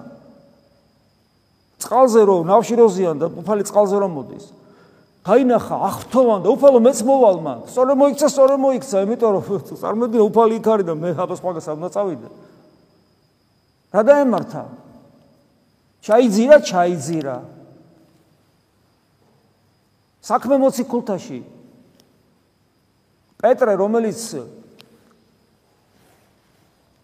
წყალზე 1.78 2.22
რო 2.26 2.38
ნავში 2.48 2.76
როზიან 2.80 3.16
და 3.22 3.28
უფალი 3.32 3.64
წყალზე 3.68 3.98
რო 4.02 4.10
მოდის. 4.10 4.46
გაინახა 5.28 5.76
ახთოვან 5.92 6.40
და 6.44 6.50
უფალო 6.56 6.80
მეც 6.82 7.00
მოვალ 7.04 7.38
მან. 7.44 7.60
სწორე 7.68 7.94
მოიქცა, 8.00 8.28
სწორე 8.32 8.56
მოიქცა, 8.64 8.98
იმიტომ 9.04 9.32
რომ 9.36 9.44
წარმოიდგინე 9.76 10.24
უფალი 10.24 10.54
იქ 10.58 10.68
არის 10.72 10.86
და 10.88 10.94
მე 10.96 11.10
აბა 11.20 11.36
სხვაგას 11.36 11.68
არ 11.68 11.76
უნდა 11.78 11.90
წავიდე. 11.96 12.30
რა 13.92 14.02
დაემართა? 14.08 14.64
ჩაიძირა, 16.08 16.58
ჩაიძირა. 16.64 17.36
საქმე 20.28 20.56
მოციქულთაში. 20.60 21.40
პეტრე 23.38 23.74
რომელიც 23.80 24.22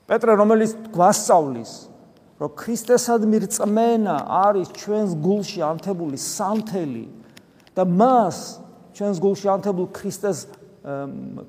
პეტრე 0.09 0.33
რომელიც 0.35 0.71
გვასწავლის 0.91 1.71
რომ 2.41 2.51
ქრისტესადმი 2.59 3.37
რწმენა 3.45 4.15
არის 4.27 4.67
ჩვენს 4.75 5.11
გულში 5.23 5.61
ანთებული 5.63 6.17
სამთელი 6.19 7.05
და 7.77 7.83
მას 7.85 8.37
ჩვენს 8.97 9.17
გულში 9.23 9.47
ანთებულ 9.55 9.87
ქრისტეს 9.93 10.39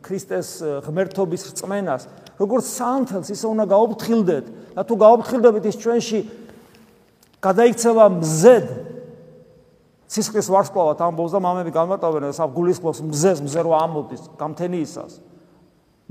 ქრისტეს 0.05 0.49
ღმერთობის 0.87 1.43
რწმენას 1.51 2.03
როგორც 2.39 2.65
სამთელს 2.71 3.29
ისე 3.35 3.47
უნდა 3.51 3.65
გაუფრთხილდეთ. 3.75 4.47
და 4.75 4.83
თუ 4.83 4.95
გაუფრთხილდებით 4.95 5.65
ის 5.71 5.77
ჩვენში 5.83 6.21
გადაიქცევა 7.43 8.05
მზედ 8.21 8.94
სისხლის 10.11 10.49
ვარსკვლავად 10.53 11.01
ამბობს 11.01 11.33
და 11.35 11.41
მამები 11.41 11.73
გამარტავენ 11.75 12.27
და 12.29 12.47
გულისხმობს 12.55 13.01
მზეს 13.09 13.39
მზე 13.45 13.61
რო 13.65 13.73
ამოდის 13.79 14.23
გამთენიისას 14.41 15.13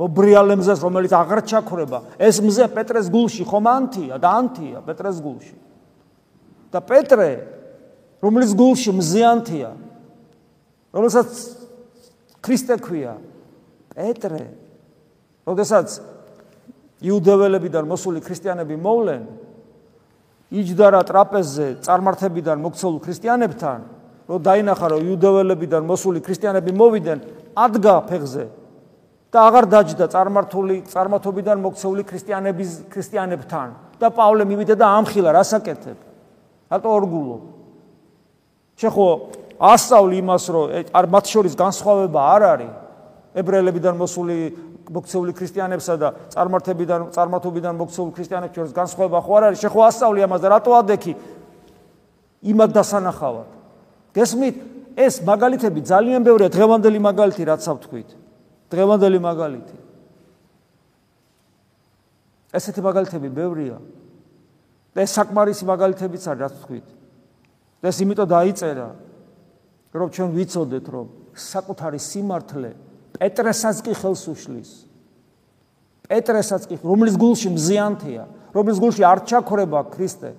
მობრიალე 0.01 0.55
მზეს 0.57 0.79
რომელიც 0.81 1.13
აღარ 1.13 1.41
ჩაქრება 1.45 1.99
ეს 2.17 2.41
მზე 2.41 2.65
პეტრეს 2.73 3.09
გულში 3.13 3.45
ხომ 3.45 3.67
ანთია 3.69 4.17
და 4.17 4.29
ანთია 4.41 4.81
პეტრეს 4.81 5.21
გულში. 5.21 5.55
და 6.73 6.79
პეტრე 6.81 7.29
რომელიც 8.17 8.51
გულში 8.57 8.91
მზე 8.97 9.21
ანთია 9.29 9.71
რომელსაც 10.89 11.29
ქრისტე 12.41 12.75
ქვია 12.81 13.13
პეტრე 13.93 14.43
როდესაც 15.45 16.01
იუდეველებიდან 17.05 17.85
მოსული 17.85 18.23
ქრისტიანები 18.25 18.75
მოვლენ 18.81 19.23
იჯდა 20.53 20.87
რა 20.93 21.01
ტრაპეზზე 21.09 21.67
წარმართებიდან 21.81 22.57
მოქცეულ 22.61 22.97
ქრისტიანებთან, 23.01 23.79
რომ 24.29 24.39
დაინახა 24.45 24.87
რომ 24.93 25.01
იუდეველებიდან 25.09 25.83
მოსული 25.89 26.19
ქრისტიანები 26.21 26.71
მოვიდნენ 26.77 27.19
ადგა 27.57 27.95
ფეხზე 28.09 28.45
და 29.33 29.39
აღარ 29.49 29.65
დაჯდა 29.73 30.05
წარმართული 30.13 30.75
წარმართობიდან 30.93 31.57
მოქცეული 31.65 32.03
ქრისტიანების 32.05 32.69
ქრისტიანებთან 32.93 33.67
და 33.97 34.07
პავლე 34.13 34.45
მივიდა 34.45 34.75
და 34.77 34.87
ამხილა 35.01 35.33
რასაკეთებ? 35.41 35.97
რატო 36.69 36.89
ორგულო? 37.01 37.37
შეხო 38.77 39.07
ასწავლი 39.57 40.15
იმას 40.21 40.43
რომ 40.53 40.65
არ 40.93 41.05
მათ 41.13 41.25
შორის 41.33 41.53
განსხვავება 41.57 42.21
არ 42.35 42.41
არის 42.53 42.71
ებრაელებიდან 43.41 43.95
მოსული 43.97 44.37
მოქცეული 44.89 45.31
ქრისტიანებსა 45.37 45.93
და 46.01 46.09
წარმართებიდან 46.33 47.01
წარმართობიდან 47.15 47.73
მოქცეულ 47.79 48.09
ქრისტიანებს 48.17 48.55
შორის 48.57 48.73
განსხვავება 48.75 49.19
ხო 49.23 49.33
არ 49.37 49.43
არის? 49.47 49.59
შეხო 49.63 49.79
ასწავლი 49.87 50.19
ამას 50.27 50.41
და 50.43 50.47
რატო 50.53 50.71
ადექი? 50.79 51.13
იმად 52.43 52.69
დასანახავად. 52.75 53.49
გესმით? 54.17 54.55
ეს 54.93 55.23
მაგალითები 55.25 55.79
ძალიან 55.81 56.21
ბევრია 56.21 56.49
დღევანდელი 56.53 56.99
მაგალითი 57.01 57.43
რაც 57.49 57.63
ავთქვით. 57.65 58.09
დღევანდელი 58.69 59.19
მაგალითი. 59.19 59.77
ესეთი 62.53 62.81
მაგალითები 62.81 63.29
ბევრია. 63.29 63.77
და 64.93 64.99
ეს 65.01 65.11
საკმარისი 65.17 65.65
მაგალითებიც 65.65 66.23
არის 66.29 66.41
რაც 66.43 66.53
ვთქვით. 66.61 66.87
და 67.81 67.85
ეს 67.89 67.97
იმიტომ 68.05 68.27
დაიწერა 68.29 68.87
რომ 69.93 70.07
ჩვენ 70.13 70.29
ვიცოდეთ 70.37 70.85
რომ 70.93 71.07
საკუთარი 71.33 71.99
სიმართლე 71.99 72.71
პეტრესაც 73.17 73.81
კი 73.85 73.93
ხელს 73.97 74.23
უშლის. 74.31 74.71
პეტრესაც 76.09 76.67
კი, 76.69 76.75
რომლის 76.83 77.15
გულში 77.17 77.49
მზიანთია, 77.53 78.23
რომლის 78.53 78.77
გულში 78.81 79.03
არ 79.07 79.23
ჩაქრება 79.29 79.81
ქრისტე, 79.93 80.33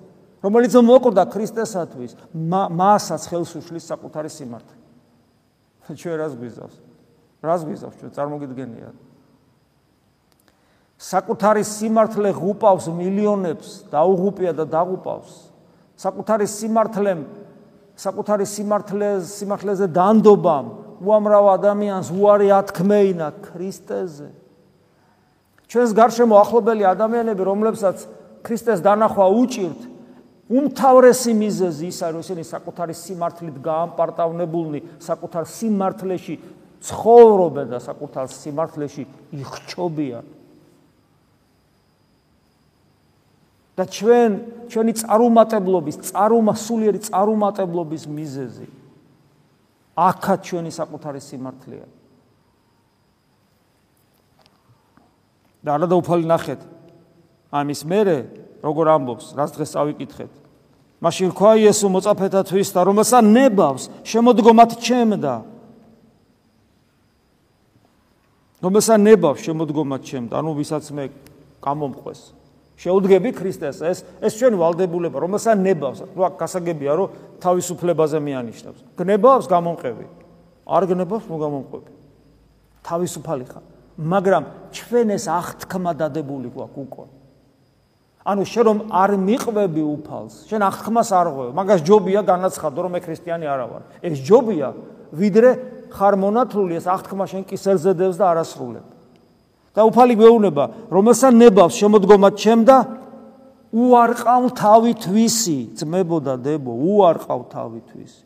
რომელიც 0.45 0.73
მოკვდა 0.77 1.23
ქრისტესათვის, 1.33 2.11
მასაც 2.35 3.21
ხელს 3.31 3.51
უშლის 3.59 3.87
საკუთარი 3.89 4.29
სიმართლე. 4.29 4.77
ჩვენ 5.99 6.15
რას 6.21 6.33
გვიზავს? 6.37 6.75
რას 7.41 7.61
გვიზავს 7.65 7.95
ჩვენ 8.01 8.11
წარმოგიდგენია? 8.15 8.89
საკუთარი 10.95 11.63
სიმართლე 11.67 12.29
ღუპავს 12.33 12.85
მილიონებს, 12.87 13.69
დაუღუპია 13.91 14.53
და 14.55 14.63
დაღუპავს. 14.63 15.33
საკუთარი 15.99 16.47
სიმართლემ 16.47 17.21
საკუთარი 17.95 18.43
სიმართლე 18.43 19.09
სიმართლეზე 19.23 19.87
დანდობამ 19.95 20.67
უამრავ 21.01 21.45
ადამიანს 21.59 22.07
უარი 22.11 22.49
ათქმეინა 22.55 23.27
ქრისტეზე. 23.43 24.29
ჩვენს 25.67 25.91
გარშემო 25.97 26.35
ახლობელი 26.39 26.83
ადამიანები, 26.87 27.41
რომლებსაც 27.43 28.05
ქრისტეს 28.45 28.79
დანახვა 28.85 29.27
უჭირთ, 29.41 29.81
უმთავრესი 30.45 31.33
მიზეზი 31.33 31.85
ის 31.89 31.99
არის, 32.05 32.29
ისინი 32.29 32.43
საკუთარი 32.45 32.93
სიმართლით 32.93 33.57
გაამპარტავნებულნი, 33.65 34.79
საკუთარ 35.01 35.43
სიმართლეში 35.49 36.35
ცხოვრობენ 36.85 37.67
და 37.73 37.79
საკუთარ 37.81 38.25
სიმართლეში 38.29 39.03
იხჩობიან. 39.41 40.25
და 43.75 43.83
ჩვენ 43.83 44.31
ჩვენი 44.71 44.93
წარუმატებლობის, 45.03 45.95
წარუმასულიერი 46.07 46.99
წარუმატებლობის 47.11 48.03
მიზეზი 48.07 48.84
აქაც 49.95 50.39
ჩვენი 50.43 50.71
საკუთარი 50.75 51.21
სიმართლეა. 51.23 51.87
და 55.65 55.69
არა 55.81 55.87
დაუფალი 55.89 56.25
ნახეთ. 56.29 56.61
ამის 57.49 57.81
მერე 57.89 58.17
როგორ 58.61 58.85
ამბობს, 58.95 59.33
რაც 59.33 59.49
დღეს 59.57 59.73
წავიკითხეთ. 59.73 60.33
მაშინ 61.01 61.29
ხვა 61.33 61.51
იესო 61.65 61.87
მოწაფეთა 61.89 62.41
თვის 62.45 62.69
და 62.69 62.81
რომელსა 62.85 63.19
ნებავს 63.25 63.89
შემოდგომათ 64.05 64.71
ჩემდა. 64.77 65.35
რომელსა 68.61 68.95
ნებავს 68.97 69.41
შემოდგომათ 69.45 70.01
ჩემდა, 70.05 70.33
ანუ 70.37 70.51
ვისაც 70.53 70.85
მე 70.93 71.05
გამომყვეს. 71.61 72.21
შეუდგები 72.75 73.31
ქრისტეს 73.31 73.79
ეს 73.87 74.03
ეს 74.19 74.33
ჩვენ 74.35 74.59
ვალდებულება 74.59 75.17
რომელსაც 75.23 75.55
ნებავს. 75.63 75.99
რა 76.11 76.29
გასაგებია 76.35 76.91
რომ 76.99 77.07
თავისუფლებაზე 77.39 78.19
მიანიშნებს. 78.19 78.79
გნებავს 78.99 79.45
გამონყევი 79.47 80.05
არ 80.67 80.83
გნებავს 80.91 81.25
ნუ 81.31 81.37
გამონყვები 81.39 81.91
თავისუფალი 82.83 83.45
ხარ. 83.47 83.63
მაგრამ 83.95 84.43
ჩვენ 84.75 85.07
ეს 85.15 85.25
აღთქმა 85.31 85.91
დადებული 85.95 86.47
გვაქვს 86.51 86.83
უკვე. 86.83 87.05
ანუ 88.25 88.43
შენ 88.43 88.63
რომ 88.65 88.79
არ 88.91 89.11
მიყვები 89.23 89.81
უფალს 89.85 90.33
შენ 90.49 90.61
აღთქმას 90.65 91.09
არ 91.15 91.27
ღვევ. 91.31 91.49
მაგას 91.55 91.79
ჯობია 91.85 92.21
განაცხადო 92.25 92.79
რომ 92.83 92.91
მე 92.97 92.99
ქრისტიანი 93.05 93.45
არა 93.45 93.65
ვარ 93.71 93.81
ეს 94.03 94.15
ჯობია 94.19 94.69
ვიდრე 95.15 95.49
ხარ 95.95 96.13
მონათლული 96.19 96.75
ეს 96.75 96.89
აღთქმა 96.89 97.25
შენ 97.29 97.43
კისერზე 97.45 97.93
დევს 97.95 98.17
და 98.19 98.25
არასრულებ 98.33 98.94
და 99.75 99.83
უფალი 99.83 100.15
გვეუბნება, 100.15 100.63
რომელსაც 100.87 101.33
ნებავს 101.35 101.75
შემოდგომა 101.75 102.29
ჩემ 102.39 102.63
და 102.63 102.77
უარყავ 103.75 104.43
თავი 104.55 104.93
თვისი, 105.03 105.75
ძმებო 105.75 106.17
და 106.23 106.35
დებო, 106.39 106.71
უარყავ 106.71 107.41
თავი 107.51 107.81
თვისი. 107.91 108.23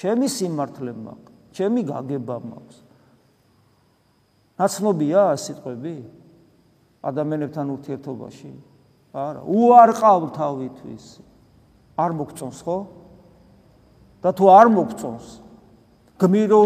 ჩემი 0.00 0.26
სიმართლე 0.32 0.92
მაქვს, 0.96 1.32
ჩემი 1.52 1.80
გაგება 1.84 2.36
მაქვს. 2.40 2.76
ნაცნობია 4.56 5.22
სიტყვები 5.36 5.94
ადამიანებთან 7.04 7.66
ურთიერთობაში? 7.76 8.52
არა, 9.12 9.40
უარყავ 9.44 10.22
თავი 10.32 10.68
თვისი. 10.80 11.22
არ 12.00 12.10
მოგწონს 12.16 12.60
ხო? 12.64 12.78
და 14.24 14.30
თუ 14.36 14.44
არ 14.48 14.68
მოგწონს, 14.72 15.26
გმირო 16.20 16.60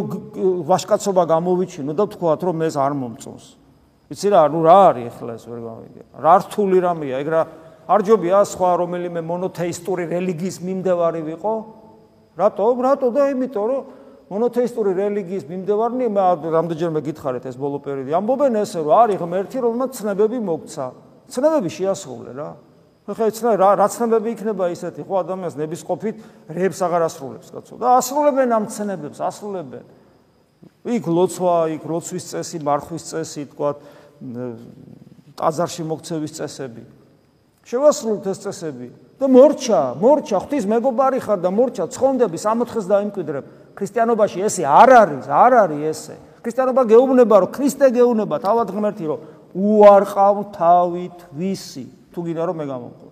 ვაშკაცობა 0.66 1.22
გამოვიჩინო 1.30 1.92
და 1.94 2.04
თქვათ 2.14 2.40
რომ 2.46 2.58
ეს 2.66 2.74
არ 2.78 2.94
მომწონს. 2.98 3.63
იცი 4.12 4.28
რა, 4.34 4.40
ნუ 4.52 4.60
რა 4.64 4.76
არის 4.92 5.06
ახლა 5.14 5.32
ეს 5.38 5.44
ვერ 5.48 5.60
გავიგე. 5.64 6.02
რა 6.20 6.34
რთული 6.44 6.78
რამეა, 6.84 7.16
ეგ 7.24 7.28
რა 7.32 7.42
არ 7.88 8.00
ჯობია 8.04 8.38
სხვა 8.48 8.70
რომელიმე 8.80 9.20
მონოთეისტური 9.24 10.04
რელიგიის 10.08 10.56
მიმდევარი 10.60 11.20
ვიყო? 11.24 11.54
რატო? 12.36 12.66
რატო 12.84 13.08
და 13.12 13.22
იმიტომ 13.32 13.64
რომ 13.64 13.82
მონოთეისტური 14.32 14.90
რელიგიის 14.96 15.44
მიმდევარნი 15.48 16.06
მე 16.08 16.24
რამდენჯერმე 16.48 17.00
გითხარით 17.04 17.44
ეს 17.44 17.56
ბოლო 17.60 17.78
პერიოდი. 17.84 18.10
ამბობენ 18.16 18.52
ესე 18.64 18.80
რომ 18.80 18.94
არის 19.04 19.16
ღმერთი, 19.20 19.58
რომელმაც 19.60 19.90
ცნებები 20.00 20.38
მოგცა. 20.40 20.86
ცნებები 21.28 21.70
შეასრულე 21.70 22.32
რა. 22.32 22.50
ხა 23.04 23.24
ეცნა 23.28 23.50
რა 23.60 23.70
რა 23.76 23.86
ცნებები 23.92 24.28
იქნება 24.32 24.64
ისეთი, 24.72 25.04
ხო 25.04 25.14
ადამიანს 25.28 25.54
ნების 25.60 25.82
ყოფით 25.84 26.16
რებს 26.48 26.78
აღარ 26.80 27.02
ასრულებს, 27.04 27.48
კაცო. 27.52 27.74
და 27.76 28.00
ასრულებენ 28.00 28.48
ამ 28.48 28.64
ცნებებს, 28.72 29.20
ასრულებენ. 29.20 29.84
იქ 30.84 31.04
ლოცვა, 31.08 31.56
იქ 31.80 31.82
როცვის 31.88 32.24
წესი, 32.28 32.60
მარხვის 32.60 33.04
წესი, 33.08 33.42
თქვა 33.56 33.70
ტაძარში 35.34 35.82
მოქცევის 35.88 36.32
წესები. 36.36 36.82
შევასრულოთ 37.64 38.26
ეს 38.28 38.38
წესები 38.44 38.88
და 39.16 39.26
მორჩა, 39.30 39.80
მორჩა, 39.96 40.36
ღვთის 40.44 40.64
მეგობარი 40.68 41.18
ხარ 41.24 41.40
და 41.40 41.50
მორჩა, 41.50 41.84
ცხონდები 41.88 42.36
სამოთხეს 42.36 42.84
დაიმკვიდრებ. 42.84 43.44
ქრისტიანობაში 43.74 44.38
ესე 44.44 44.62
არ 44.68 44.90
არის, 44.92 45.24
არ 45.24 45.52
არის 45.64 45.80
ესე. 45.88 46.16
ქრისტიანობა 46.44 46.82
გეუბნება, 46.92 47.36
რომ 47.40 47.50
ქრისტე 47.56 47.86
გეუბნება, 47.94 48.36
თავად 48.44 48.68
ღმერთი, 48.68 49.04
რომ 49.08 49.18
უარყავ 49.54 50.36
თავით 50.52 51.18
ვისი, 51.32 51.84
თუ 52.12 52.18
გინდა 52.20 52.42
რომ 52.44 52.56
მე 52.60 52.66
გამომყო. 52.68 53.08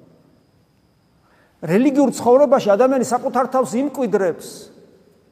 რელიგიურ 1.63 2.11
ცხოვრებაში 2.19 2.69
ადამიანი 2.75 3.07
საკუთარ 3.07 3.47
თავს 3.55 3.71
იმკვიდრებს, 3.79 4.49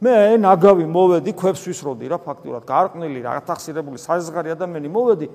მე 0.01 0.41
ნაგავი 0.41 0.87
მოვედი, 0.89 1.33
ქვებს 1.37 1.67
ვისროდი 1.69 2.09
რა 2.09 2.19
ფაქტურად, 2.25 2.65
გარყნილი, 2.65 3.21
რა 3.21 3.41
თახსირებული 3.45 4.01
საზღარი 4.01 4.57
ადამიანი 4.57 4.89
მოვედი. 4.89 5.29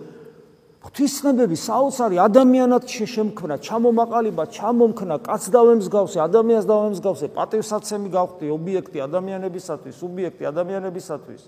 ღვთისნებები 0.86 1.58
საოცარი 1.58 2.18
ადამიანად 2.22 2.84
შემქმნა, 2.86 3.58
ჩამომაყალიბა, 3.62 4.44
ჩამომქნა, 4.54 5.16
კაც 5.22 5.50
დავემსგავსე, 5.54 6.18
ადამიანს 6.22 6.66
დავემსგავსე, 6.70 7.28
პატივსაცემი 7.34 8.10
გავხდი 8.14 8.46
ობიექტი 8.54 8.98
ადამიანებისათვის, 9.06 9.94
სუბიექტი 10.02 10.44
ადამიანებისათვის. 10.46 11.42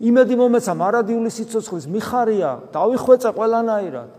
იმედი 0.00 0.34
მომეცა 0.38 0.72
მარადიული 0.74 1.30
სიცოცხლის 1.34 1.86
მიხარია, 1.86 2.50
დავიხვეწე 2.74 3.30
ყველანაირად. 3.34 4.10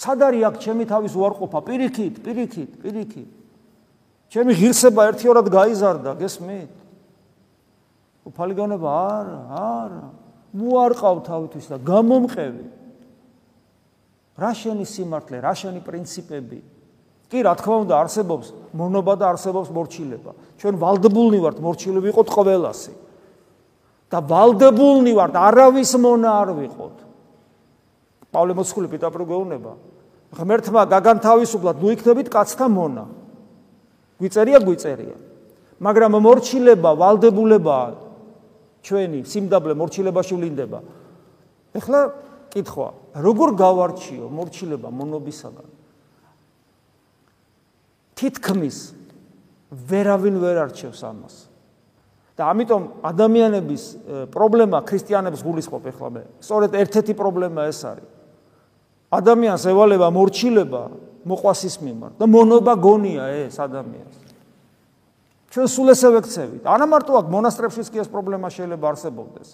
სად 0.00 0.18
არის 0.20 0.42
აქ 0.48 0.54
ჩემი 0.64 0.84
თავის 0.88 1.12
უარყოფა? 1.16 1.58
პირიქით, 1.60 2.14
პირიქით, 2.24 2.70
პირიქით. 2.80 3.39
ჩემი 4.30 4.54
ღირსება 4.54 5.10
ერთიორად 5.10 5.46
გაიზარდა, 5.50 6.14
გესმით? 6.14 6.70
უფალი 8.30 8.54
გონება 8.54 8.90
არა, 8.90 9.40
არა. 9.50 10.04
მოარყავ 10.54 11.16
თავისთვის 11.26 11.66
და 11.70 11.76
გამომყევი. 11.82 12.66
რა 14.38 14.50
შენი 14.54 14.84
სიმართლე, 14.86 15.36
რა 15.42 15.52
შენი 15.54 15.80
პრინციპები? 15.82 16.58
კი, 17.30 17.38
რა 17.42 17.52
თქმა 17.58 17.76
უნდა, 17.86 17.94
არსებობს 18.06 18.46
მონობა 18.74 19.14
და 19.18 19.24
არსებობს 19.34 19.68
მორჩილება. 19.70 20.32
ჩვენ 20.58 20.74
ვალდებულნი 20.78 21.38
ვართ 21.42 21.58
მორჩილები 21.62 22.06
ვიყოთ 22.10 22.28
ყველასი. 22.30 22.92
და 24.10 24.18
ვალდებულნი 24.26 25.12
ვართ 25.14 25.34
არავის 25.38 25.92
მონა 25.94 26.30
არ 26.42 26.50
ვიყოთ. 26.58 26.96
პავლე 28.34 28.52
მოციქული 28.58 28.86
პიტაპრო 28.90 29.22
გეუბნება. 29.26 29.72
ღმერთმა 30.34 30.82
გაგანთავისუფლად 30.90 31.76
ნუ 31.78 31.88
იქნებით 31.94 32.26
კაცთა 32.30 32.66
მონა. 32.66 33.04
გვიწერია, 34.20 34.58
გვიწერია. 34.60 35.16
მაგრამ 35.80 36.12
მორჩილება, 36.20 36.90
ვალდებულება 36.92 37.78
ჩვენი 38.84 39.20
სიმდაბლე 39.24 39.74
მორჩილებაში 39.80 40.32
ვლინდება. 40.36 40.80
ეხლა 41.72 42.00
კითხვა, 42.52 42.88
როგორ 43.16 43.48
გავარჩიო 43.56 44.26
მორჩილება 44.28 44.88
მონობისაგან? 44.92 45.68
თითქმის 48.20 48.76
ვერავინ 49.72 50.36
ვერ 50.36 50.56
არჩევს 50.68 51.00
ამას. 51.00 51.34
და 52.40 52.48
ამიტომ 52.56 53.04
ადამიანების 53.04 53.82
პრობლემა 54.32 54.80
ქრისტიანებს 54.88 55.40
გულისხმობ 55.44 55.84
ეხლა 55.92 56.08
მე. 56.08 56.22
სწორედ 56.40 56.72
ერთ-ერთი 56.72 57.12
პრობლემა 57.12 57.68
ეს 57.68 57.80
არის. 57.84 58.08
ადამიანს 59.12 59.64
ევალება 59.68 60.08
მორჩილება 60.08 60.82
მოყვასის 61.26 61.76
მიმართ 61.84 62.14
და 62.20 62.24
მონობა 62.30 62.72
გონია 62.80 63.24
ეს 63.46 63.56
ადამიანს. 63.60 64.16
ჩვენ 65.50 65.66
სულ 65.66 65.88
ესე 65.92 66.08
ვექცევით. 66.14 66.62
არა 66.64 66.86
მარტო 66.86 67.12
აქ 67.20 67.26
მონასტრებშიც 67.34 67.88
კი 67.90 67.98
ეს 68.00 68.08
პრობლემა 68.08 68.48
შეიძლება 68.54 68.86
არსებობდეს. 68.94 69.48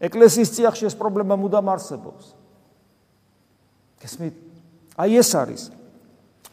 ეკლესიის 0.00 0.50
წიაღში 0.56 0.84
ეს 0.88 0.96
პრობლემა 0.96 1.36
მუდამ 1.36 1.66
არსებობს. 1.76 2.24
გესმით? 4.00 4.34
აი 4.96 5.10
ეს 5.20 5.30
არის. 5.36 5.62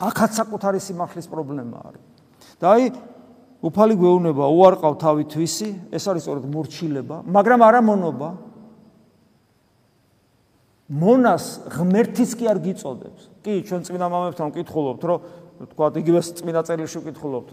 აქაც 0.04 0.32
საკუთარი 0.36 0.80
სიმართლის 0.84 1.28
პრობლემა 1.32 1.78
არის. 1.88 2.04
და 2.60 2.66
აი 2.76 2.84
უფალი 3.64 3.96
გვეუბნება, 3.96 4.44
უარყავ 4.44 4.94
თავი 5.00 5.24
თვისი, 5.32 5.70
ეს 5.96 6.04
არის 6.08 6.24
სწორედ 6.28 6.46
მორჩილება, 6.52 7.24
მაგრამ 7.24 7.60
არა 7.64 7.82
მონობა. 7.84 8.30
მონას 10.94 11.46
ღმერთიც 11.74 12.32
კი 12.38 12.46
არ 12.54 12.60
გიწოდებს. 12.62 13.22
კი, 13.42 13.54
ჩვენ 13.66 13.82
წმინდა 13.90 14.08
მამებთან 14.14 14.48
ვკითხულობთ, 14.54 15.02
რომ 15.10 15.20
თქვა 15.74 15.86
იგივე 15.98 16.20
წმინდა 16.22 16.62
წერილში 16.70 16.98
ვკითხულობთ, 17.02 17.50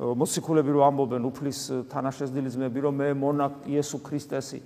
მოციქულები 0.00 0.70
რომ 0.74 0.82
ამბობენ 0.90 1.22
უფლის 1.28 1.60
თანაშეზდილი 1.92 2.50
ძმები 2.50 2.78
რომ 2.82 2.94
მე 2.98 3.08
მონა 3.20 3.46
იესო 3.68 3.98
ქრისტესი. 4.00 4.60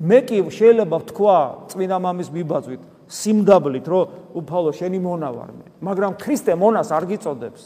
მე 0.00 0.18
კი 0.22 0.38
შეიძლება 0.48 0.96
ვთქვა 1.02 1.38
წმინდა 1.70 1.96
მამის 1.98 2.28
მიბაძვით 2.30 2.82
სიმდაბლით 3.10 3.86
რომ 3.90 4.02
უფალო 4.38 4.70
შენი 4.72 4.98
მონა 5.02 5.28
ვარ 5.34 5.50
მე. 5.52 5.66
მაგრამ 5.82 6.12
ქრისტე 6.16 6.54
მონას 6.56 6.88
არ 6.94 7.04
გიწოდებს. 7.10 7.62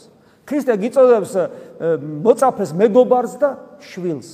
ქრისტე 0.47 0.73
გიწოდებს 0.81 1.31
მოწაფეს 2.25 2.71
მეგობარს 2.73 3.33
და 3.37 3.49
შვილს. 3.77 4.29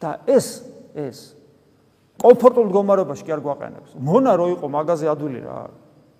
და 0.00 0.20
ეს 0.28 0.60
ეს 0.92 1.32
კომფორტულ 2.24 2.68
მდგომარეობაში 2.72 3.24
კი 3.28 3.32
არ 3.36 3.40
გვაყენებს 3.44 3.96
მონა 4.00 4.32
რო 4.40 4.46
იყო 4.56 4.66
მაღაზია 4.72 5.12
ადვილი 5.12 5.40
რა 5.44 5.58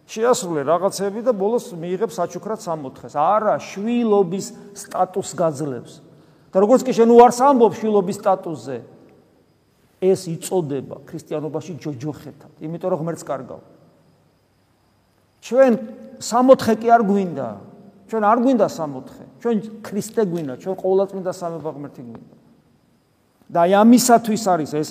შეასრულე 0.04 0.64
რაღაცები 0.68 1.24
და 1.24 1.32
ბოლოს 1.32 1.72
მიიღებს 1.72 2.18
საჩუქრად 2.20 2.60
60-ს. 2.60 3.16
არა, 3.16 3.56
შვილობის 3.56 4.46
სტატუს 4.76 5.30
გაძლევს. 5.32 5.94
და 6.52 6.56
როგორც 6.60 6.84
კი 6.84 6.92
შენ 6.92 7.08
უარს 7.08 7.40
ამბობ 7.40 7.72
შვილობის 7.74 8.16
სტატუსზე, 8.20 8.76
ეს 10.04 10.20
იწოდება 10.28 10.96
ქრისტიანობაში 11.08 11.72
ჯოჯოხეთად, 11.80 12.52
იმიტომ 12.60 12.88
რომ 12.92 12.98
ღმერთს 13.00 13.24
კარგავ. 13.24 13.60
ჩვენ 15.40 15.72
60 16.20 16.76
კი 16.78 16.88
არ 16.92 17.02
გვინდა. 17.08 17.48
ჩვენ 18.12 18.22
არ 18.28 18.38
გვინდა 18.44 18.66
60. 18.68 19.24
ჩვენ 19.40 19.56
ქრისტე 19.80 20.22
გვინდა, 20.28 20.54
ჩვენ 20.60 20.74
ყოვლადწმინდა 20.78 21.32
სამება 21.32 21.70
ღმერთი 21.72 22.02
გვინდა. 22.04 22.34
და 23.44 23.58
აი 23.64 23.72
ამისათვის 23.76 24.44
არის 24.48 24.72
ეს 24.72 24.88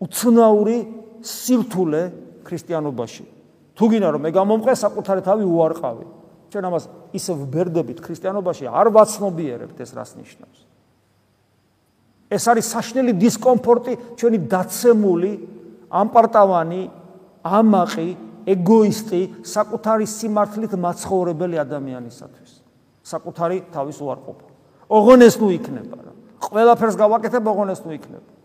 უცნაური 0.00 0.76
სირთულე 1.20 2.02
ქრისტიანობაში. 2.44 3.24
თუ 3.76 3.84
გინდა 3.92 4.08
რომ 4.16 4.22
მე 4.24 4.30
გამომყე 4.32 4.72
საკუთარი 4.80 5.22
თავი 5.24 5.44
უარყავი. 5.44 6.04
ჩვენ 6.50 6.64
ამას 6.66 6.84
ისე 7.14 7.32
ვბერდებით 7.36 8.00
ქრისტიანობაში 8.00 8.64
არ 8.66 8.86
ვაცნობიერებთ 8.96 9.78
ეს 9.80 9.90
რას 9.92 10.16
ნიშნავს. 10.16 10.58
ეს 12.30 12.44
არის 12.48 12.66
საშნელი 12.72 13.12
დისკომფორტი 13.20 13.92
ჩვენი 14.16 14.38
დაცემული 14.48 15.32
ამპარტავანი 15.90 16.82
ამაყი 17.44 18.08
ეგოისტი 18.46 19.22
საკუთარი 19.44 20.06
სიმართლით 20.06 20.72
მაცხოვრებელი 20.80 21.56
ადამიანისათვის. 21.60 22.50
საკუთარი 23.04 23.56
თავის 23.74 23.98
უარყოფა. 24.00 24.46
ოღონეს 24.90 25.34
ნუ 25.38 25.48
იქნება 25.60 25.96
რა. 26.00 26.12
ყველაფერს 26.40 26.96
გავაკეთებ 26.96 27.44
ოღონეს 27.46 27.84
ნუ 27.84 27.92
იქნება 28.00 28.39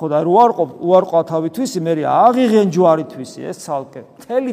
ხო 0.00 0.08
და 0.08 0.24
უარყო 0.24 0.64
უარყო 0.80 1.20
თავითვისი? 1.28 1.78
მე 1.84 1.92
აღიღენ 2.08 2.72
ჯვარითვისი 2.72 3.40
ეს 3.52 3.58
ცალკე. 3.68 4.00
თელი 4.24 4.52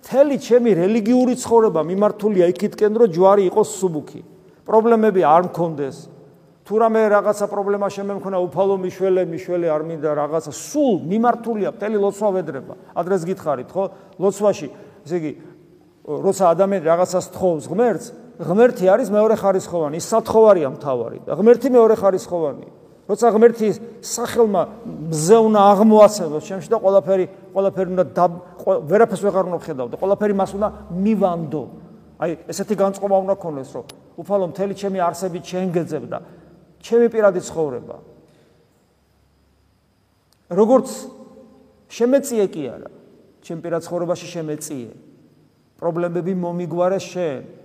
თელი 0.00 0.36
ჩემი 0.40 0.70
რელიგიური 0.80 1.36
ცხოვრება 1.36 1.84
მიმართულია 1.84 2.48
იქითკენ 2.56 2.92
რომ 2.96 3.12
ჯვარი 3.12 3.42
იყოს 3.52 3.68
სუბუქი. 3.76 4.20
პრობლემები 4.64 5.20
არ 5.20 5.52
მქონდეს. 5.52 5.96
თუ 6.64 6.74
რამე 6.80 7.00
რაღაცა 7.12 7.46
პრობლემა 7.52 7.86
შემემქონა 7.92 8.38
უფალო 8.40 8.76
მიშველე 8.80 9.22
მიშველე 9.28 9.68
არ 9.68 9.82
მინდა 9.84 10.10
რაღაცა. 10.16 10.50
სულ 10.56 10.94
მიმართულია 11.04 11.70
თელი 11.76 11.98
ლოცვა 12.00 12.28
ვედრება. 12.40 12.74
ადრეს 12.96 13.22
გითხარით 13.28 13.68
ხო? 13.68 13.84
ლოცვაში 14.16 14.68
ესე 15.04 15.16
იგი 15.20 15.32
როცა 16.08 16.44
ადამიანი 16.56 16.84
რაღაცას 16.88 17.26
თხოვს 17.36 17.64
ღმერთს 17.68 18.06
ღმერთი 18.40 18.84
არის 18.88 19.08
მეორე 19.12 19.34
ხარისხოვანი. 19.36 19.94
ის 20.00 20.06
სათხოვარია 20.08 20.68
მთავარი 20.80 21.18
და 21.28 21.36
ღმერთი 21.36 21.68
მეორე 21.68 21.94
ხარისხოვანია 22.00 22.79
როცა 23.10 23.26
ღმერთი 23.34 23.68
სახელმა 24.06 24.62
მზეუნა 25.10 25.60
აღმოაცებოს 25.74 26.46
ჩემში 26.46 26.68
და 26.70 26.78
ყველაფერი 26.78 27.26
ყველაფერი 27.50 27.88
უნდა 27.98 28.26
ვერაფერს 28.86 29.22
ვეღარ 29.26 29.44
უნდა 29.50 29.58
ხედავ 29.66 29.86
და 29.90 29.96
ყველაფერი 29.98 30.34
მას 30.38 30.50
უნდა 30.54 30.68
მივანდო. 30.94 31.62
აი 32.22 32.30
ესეთი 32.52 32.74
განწყობა 32.78 33.16
უნდა 33.24 33.34
ქონდეს 33.34 33.70
რომ 33.74 33.84
უფალო 34.14 34.44
მთელი 34.54 34.74
ჩემი 34.78 34.98
არსებით 35.02 35.44
შენგეძებ 35.50 36.04
და 36.06 36.18
ჩემი 36.86 37.06
პირადი 37.10 37.40
ცხოვრება. 37.50 37.96
როგორც 40.54 40.88
შემეწიე 41.90 42.46
კი 42.54 42.62
არა 42.70 42.90
ჩემ 43.42 43.58
პირად 43.58 43.80
ცხოვრებაში 43.90 44.26
შემეწიე. 44.38 44.90
პრობლემები 45.82 46.32
მომიგვარე 46.36 47.00
შენ 47.00 47.59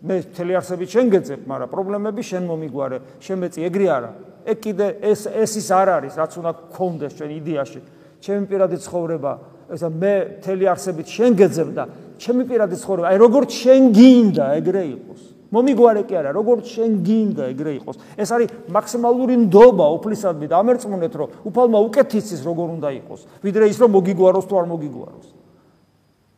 მე 0.00 0.16
მთელი 0.32 0.54
არსებით 0.56 0.92
შენგეძებ 0.96 1.40
მაგრამ 1.44 1.68
პრობლემები 1.68 2.22
შენ 2.24 2.44
მომიგვარე 2.48 2.98
შემეწიე 3.20 3.64
ეგრე 3.68 3.86
არა. 3.92 4.10
ეგ 4.48 4.56
კიდე 4.64 4.86
ეს 5.04 5.28
ეს 5.28 5.52
ის 5.60 5.68
არ 5.76 5.88
არის 6.00 6.14
რაც 6.16 6.32
უნდა 6.40 6.52
გქონდეს 6.72 7.12
ჩვენ 7.20 7.30
იდეაში. 7.36 7.80
ჩემი 8.24 8.44
პირადი 8.48 8.76
ცხოვრება 8.80 9.32
ესა 9.68 9.88
მე 9.92 10.14
მთელი 10.40 10.64
არსებით 10.72 11.08
შენ 11.08 11.30
გეძებ 11.36 11.68
და 11.76 11.84
ჩემი 12.16 12.42
პირადი 12.48 12.76
ცხოვრება 12.80 13.06
აი 13.12 13.16
როგორც 13.20 13.50
შენ 13.60 13.82
გინდა 13.92 14.44
ეგრე 14.60 14.82
იყოს. 14.96 15.20
მომიგვარე 15.50 16.02
კი 16.08 16.14
არა 16.16 16.30
როგორც 16.32 16.64
შენ 16.72 16.90
გინდა 17.04 17.44
ეგრე 17.52 17.72
იყოს. 17.80 17.96
ეს 18.16 18.28
არის 18.32 18.48
მაქსიმალური 18.72 19.34
ნდობა 19.44 19.86
უფლისადმი 20.00 20.46
და 20.48 20.56
ამერწმუნეთ 20.64 21.12
რომ 21.20 21.28
უფალმა 21.44 21.78
უკეთიცის 21.90 22.40
როგორ 22.48 22.66
უნდა 22.80 22.88
იყოს. 23.04 23.20
ვიდრე 23.44 23.64
ის 23.68 23.76
რომ 23.76 23.90
მოგიგვაროს 24.00 24.46
თუ 24.48 24.54
არ 24.56 24.66
მოგიგვაროს. 24.72 25.28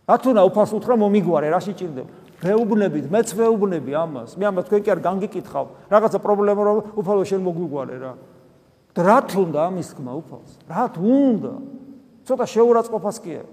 ათუნა 0.03 0.43
უფალს 0.51 0.73
უთხრა 0.75 0.95
მომიგვარე 0.99 1.47
რაში 1.55 1.73
ჭირდება 1.79 2.22
ვეუბნებით, 2.43 3.07
მეც 3.07 3.29
ვეუბნები 3.39 3.93
ამას. 3.95 4.37
მე 4.37 4.45
ამას 4.51 4.65
თქვენ 4.67 4.81
კი 4.83 4.91
არ 4.93 5.01
განგიკითხავ. 5.07 5.67
რაღაცა 5.89 6.19
პრობლემა 6.19 6.63
რომ 6.67 6.77
უფალო 6.99 7.23
შენ 7.23 7.41
მოგვიგვარე 7.47 7.97
რა. 8.03 8.13
და 8.93 9.01
რა 9.07 9.19
თუნდა 9.31 9.61
ამის 9.71 9.89
თქმა 9.95 10.13
უფალს? 10.21 10.53
რა 10.69 10.85
თუნდა? 10.93 11.55
ცოტა 12.27 12.45
შეურაცხყოფას 12.51 13.17
კი 13.23 13.33
არა. 13.41 13.51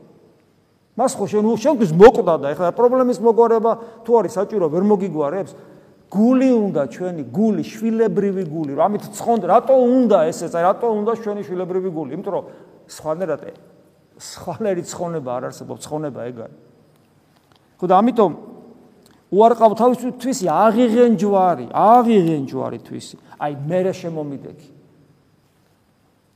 მას 1.00 1.12
ხო 1.16 1.26
შენ 1.32 1.46
შენთვის 1.64 1.92
მოკვდა 1.96 2.36
და 2.44 2.48
ეხლა 2.54 2.70
პრობლემის 2.76 3.20
მოგვარება 3.24 3.72
თუ 4.04 4.12
არის 4.20 4.34
საჭირო 4.36 4.68
ვერ 4.68 4.84
მოგიგვარებს? 4.84 5.54
გული 6.10 6.50
უნდა 6.50 6.84
ჩვენი 6.90 7.24
გული 7.30 7.64
შვილებრივი 7.70 8.44
გული 8.50 8.74
რომ 8.74 8.84
ამით 8.90 9.04
ცხონდ 9.14 9.44
რატო 9.46 9.76
უნდა 9.78 10.18
ესე 10.34 10.50
რატო 10.50 10.90
უნდა 10.90 11.14
ჩვენი 11.22 11.42
შვილებრივი 11.46 11.90
გული 11.94 12.10
იმიტომ 12.18 12.34
რომ 12.34 12.46
სხვანაირად 12.90 13.42
სხვანაირი 14.18 14.84
ცხონება 14.90 15.30
არ 15.38 15.44
არსებობს 15.54 15.86
ცხონება 15.86 16.20
ეგ 16.34 16.38
არის 16.50 16.58
ხო 17.78 17.86
და 17.86 17.96
ამიტომ 18.02 18.32
უარყავ 19.30 19.72
თავისთვისი 19.78 20.50
აღიღენ 20.50 21.14
ჯვარი, 21.22 21.66
აღიღენ 21.70 22.44
ჯვარი 22.50 22.80
თვისი. 22.82 23.16
აი 23.38 23.54
მერე 23.70 23.94
შემომიდექი. 23.94 24.70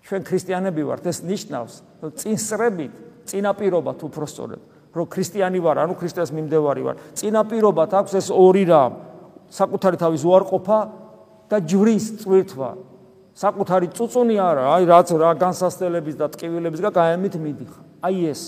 ჩვენ 0.03 0.21
ქრისტიანები 0.29 0.81
ვართ, 0.83 1.03
ეს 1.09 1.19
ნიშნავს 1.25 1.73
წინსწრებით, 2.21 2.93
წინაპირობად 3.25 3.97
უფრო 4.03 4.25
სწორედ, 4.29 4.61
რომ 4.93 5.05
ქრისტიანი 5.09 5.59
ვარ, 5.63 5.77
ანუ 5.87 5.93
ქრისტეს 5.97 6.29
მიმდევარი 6.37 6.81
ვარ. 6.85 6.95
წინაპირობად 7.17 7.89
აქვს 7.97 8.13
ეს 8.19 8.27
ორი 8.29 8.63
რამ. 8.69 8.93
საკუთარი 9.49 9.97
თავის 9.97 10.21
უარყოფა 10.21 10.79
და 11.49 11.57
ჯვრის 11.65 12.05
წვირთვა. 12.21 12.71
საკუთარი 13.33 13.87
წუწუნი 13.97 14.37
არა, 14.37 14.63
აი 14.77 14.83
რაც 14.85 15.07
რა 15.17 15.31
განსასწელების 15.41 16.15
და 16.21 16.29
ტკივილების 16.29 16.81
და 16.85 16.89
გაემით 16.93 17.33
მიდიხარ. 17.41 17.83
აი 18.05 18.17
ეს 18.29 18.41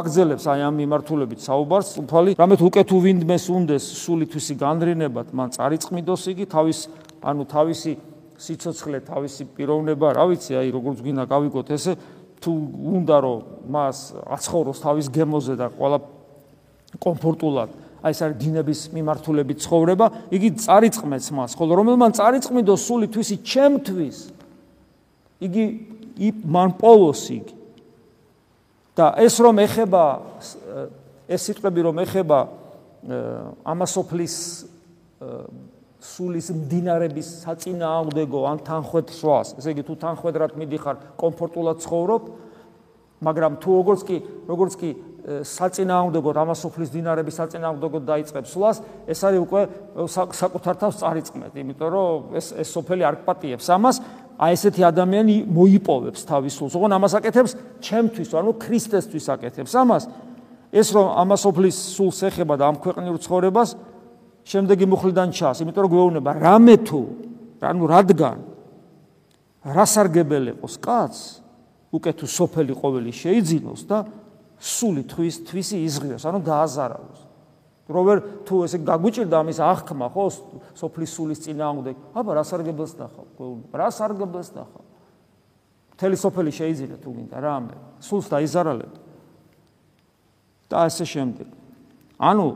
აგზელებს 0.00 0.44
აი 0.50 0.60
ამ 0.66 0.74
მიმართულებით 0.80 1.40
საუბარს. 1.44 1.88
უფალი 2.00 2.30
რამეთ 2.40 2.60
უკეთ 2.60 2.86
თუ 2.90 2.96
ვინმეს 3.04 3.44
უნდეს 3.52 3.84
სული 4.00 4.26
თვისი 4.26 4.54
განრინებათ 4.56 5.28
მან 5.36 5.48
წარიწმიდოს 5.56 6.22
იგი 6.32 6.44
თავის 6.48 6.78
ანუ 7.20 7.42
თავისი 7.46 7.92
სიცოცხლე 8.40 8.98
თავისი 9.04 9.42
პიროვნება 9.52 10.06
რა 10.16 10.24
ვიცი 10.32 10.52
აი 10.56 10.68
როგორც 10.72 10.98
გვინდა 11.04 11.24
გავიგოთ 11.28 11.68
ესე 11.76 11.92
თუ 12.40 12.50
უნდა 12.96 13.16
რომ 13.20 13.40
მას 13.68 13.96
აცხოვროს 14.36 14.78
თავის 14.80 15.06
გემოზე 15.12 15.54
და 15.60 15.66
ყველა 15.76 15.98
კომფორტულად 17.04 17.70
აი 18.00 18.10
ეს 18.16 18.20
არის 18.24 18.36
დინების 18.40 18.80
მიმართულებით 18.96 19.58
ცხოვრება 19.60 20.06
იგი 20.32 20.48
წარიწმեց 20.56 21.24
მას 21.36 21.52
ხოლო 21.52 21.72
რომელმან 21.84 22.16
წარიწმიდოს 22.16 22.80
სული 22.80 23.06
თვისი 23.12 23.36
ჩემთვის 23.44 24.18
იგი 25.40 25.64
მან 26.44 26.76
პოლოს 26.80 27.22
იგი. 27.32 27.59
და 28.98 29.06
ეს 29.22 29.34
რომ 29.40 29.62
ეხება 29.64 30.04
ეს 31.30 31.40
სიტყვები 31.46 31.80
რომ 31.86 32.02
ეხება 32.04 32.38
ამასოფლის 33.64 34.36
სულის 36.00 36.48
მდინარების 36.56 37.28
საწინააღმდეგო 37.44 38.40
ან 38.48 38.60
თანხვედ 38.64 39.12
შუას, 39.12 39.52
ესე 39.60 39.74
იგი 39.76 39.84
თუ 39.84 39.94
თანხვედრად 40.00 40.56
მიდიხარ, 40.56 40.96
კომფორტულად 41.20 41.82
ცხოვრობ, 41.84 42.22
მაგრამ 43.20 43.58
თუ 43.60 43.70
როგორც 43.80 44.04
კი 44.08 44.16
როგორც 44.48 44.74
კი 44.80 44.90
საწინააღმდეგო 45.44 46.30
რამასოფლის 46.40 46.92
დინარების 46.96 47.36
საწინააღმდეგო 47.36 47.98
დაიწყებს 48.08 48.52
სულას, 48.56 48.80
ეს 49.04 49.20
არის 49.28 49.40
უკვე 49.44 49.62
საკუთარ 50.08 50.74
თავს 50.80 50.96
წარიწმეთ, 51.04 51.52
იმიტომ 51.60 51.90
რომ 51.92 52.38
ეს 52.40 52.46
ეს 52.56 52.68
სოფელი 52.72 53.04
არ 53.04 53.20
გპატიებს 53.20 53.68
ამას, 53.76 54.00
აი 54.40 54.56
ესეთი 54.56 54.82
ადამიანი 54.88 55.34
მოიპოვებს 55.52 56.24
თავის 56.24 56.54
სულს. 56.56 56.72
ოღონ 56.72 56.96
ამას 56.96 57.12
აკეთებს 57.20 57.52
ჩემთვის, 57.84 58.28
ანუ 58.32 58.50
ქრისტესთვის 58.56 59.26
აკეთებს 59.36 59.72
ამას. 59.76 60.04
ეს 60.72 60.88
რომ 60.94 61.06
ამასოფლის 61.18 61.76
სულს 61.98 62.18
ეხება 62.30 62.54
და 62.56 62.64
ამ 62.70 62.76
ქვეყნიურ 62.80 63.18
ცხოვრებას 63.20 63.70
შემდეგი 64.46 64.86
მუხლიდან 64.86 65.28
ჩას, 65.34 65.60
იმიტომ 65.60 65.82
რომ 65.84 65.92
გვეუბნება 65.92 66.30
რამე 66.40 66.76
თუ, 66.86 67.00
ანუ 67.60 67.84
რადგან 67.90 68.38
რასარგებელი 69.60 70.56
ყოს 70.62 70.74
კაც, 70.80 71.14
უკეთ 71.92 72.14
თუ 72.22 72.26
სოფელი 72.26 72.72
ყოველი 72.80 73.10
შეიძინოს 73.12 73.80
და 73.84 73.98
სული 74.56 75.04
თვის 75.04 75.34
თვისი 75.44 75.76
იზღიოს, 75.84 76.24
ანუ 76.24 76.38
დააზარავოს. 76.46 77.29
როვერ 77.90 78.18
თუ 78.46 78.54
ესე 78.64 78.78
გაგვიჭირდა 78.86 79.36
ამის 79.42 79.58
აღქმა, 79.58 80.06
ხო, 80.14 80.24
სოფლის 80.78 81.10
სულის 81.10 81.38
წინააღმდეგ, 81.44 81.96
აბა 82.14 82.30
რა 82.38 82.44
სარგებელს 82.46 82.94
ნახავ? 82.96 83.26
რა 83.74 83.88
სარგებელს 83.90 84.50
ნახავ? 84.54 84.84
მთელი 85.98 86.16
სოფელი 86.16 86.50
შეიძინა 86.54 86.96
თუ 87.02 87.08
გინდა 87.12 87.36
რა 87.42 87.50
ამბე? 87.60 87.76
სულს 88.00 88.26
დაიზარალებ. 88.30 88.92
და 90.70 90.86
ასე 90.86 91.04
შემდეგ. 91.04 91.48
ანუ 92.14 92.46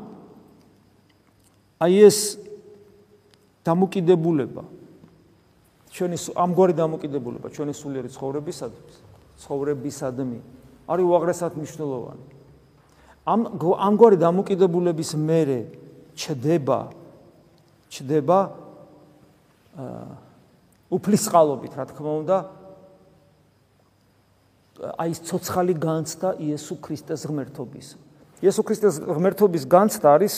აი 1.83 1.95
ეს 2.07 2.19
დამოკიდებულება 3.67 4.63
ჩვენი 5.91 6.17
ამგვარი 6.39 6.75
დამოკიდებულება 6.79 7.47
ჩვენი 7.51 7.75
სულიერი 7.75 8.09
ცხოვრებისადმი 8.15 8.83
ცხოვრებისადმი 9.43 10.39
არის 10.87 11.05
უაღრესად 11.11 11.53
მნიშვნელოვანი. 11.59 12.34
ამ 13.25 13.41
ამგვარი 13.57 14.17
დამოკიდებულების 14.21 15.11
მერე 15.17 15.61
ჩდება 16.15 16.79
ჩდება 17.95 18.39
უფლისყალობით, 20.95 21.73
რა 21.75 21.85
თქმა 21.91 22.13
უნდა, 22.23 22.37
აი 24.99 25.11
ეს 25.15 25.21
ცოცხალი 25.27 25.75
განცდა 25.79 26.29
იესო 26.39 26.75
ქრისტეს 26.83 27.27
ღმერთობის. 27.31 27.89
იესო 28.43 28.63
ქრისტეს 28.67 28.95
ღმერთობის 29.03 29.65
განცდა 29.71 30.09
არის 30.19 30.35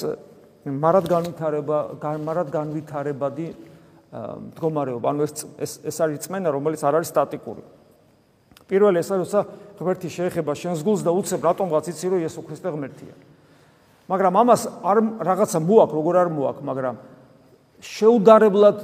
მარად 0.67 1.07
განვითარება, 1.09 1.79
მარად 2.01 2.49
განვითარებადი 2.53 3.47
მდგომარეობა. 4.13 5.07
ანუ 5.11 5.21
ეს 5.61 5.73
ეს 5.85 5.97
არის 6.01 6.25
წმენა, 6.25 6.49
რომელიც 6.53 6.81
არ 6.85 7.01
არის 7.01 7.11
სტატიკური. 7.13 7.63
პირველი 8.67 8.99
ეს 9.01 9.09
არის, 9.11 9.23
როცა 9.27 9.41
ღმერთი 9.79 10.09
შეეხება 10.11 10.53
შენს 10.57 10.81
გულს 10.83 11.03
და 11.07 11.11
უცებ 11.15 11.41
რატომღაც 11.47 11.85
იცი 11.93 12.07
რომ 12.11 12.21
იესო 12.27 12.41
ქრისტე 12.43 12.69
ღმერთია. 12.75 13.15
მაგრამ 14.07 14.35
ამას 14.43 14.63
არ 14.83 14.99
რაღაცა 15.23 15.59
მოაქვს, 15.63 15.95
როგორ 15.97 16.15
არ 16.17 16.29
მოაქვს, 16.35 16.67
მაგრამ 16.67 16.95
შეუდარებლად 17.83 18.79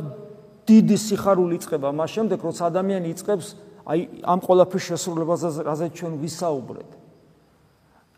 დიდი 0.69 0.97
სიხარული 0.97 1.59
იწება 1.59 1.89
მას 1.91 2.11
შემდეგ, 2.15 2.39
როცა 2.43 2.63
ადამიანი 2.71 3.09
იწებს 3.11 3.47
აი 3.83 4.01
ამ 4.23 4.39
ყოლაფის 4.47 4.83
შესრულებას, 4.93 5.43
რაზე 5.67 5.87
ჩვენ 5.91 6.13
ვისაუბრეთ. 6.23 6.91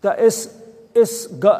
და 0.04 0.12
ეს 0.20 0.52
ეს 0.94 1.12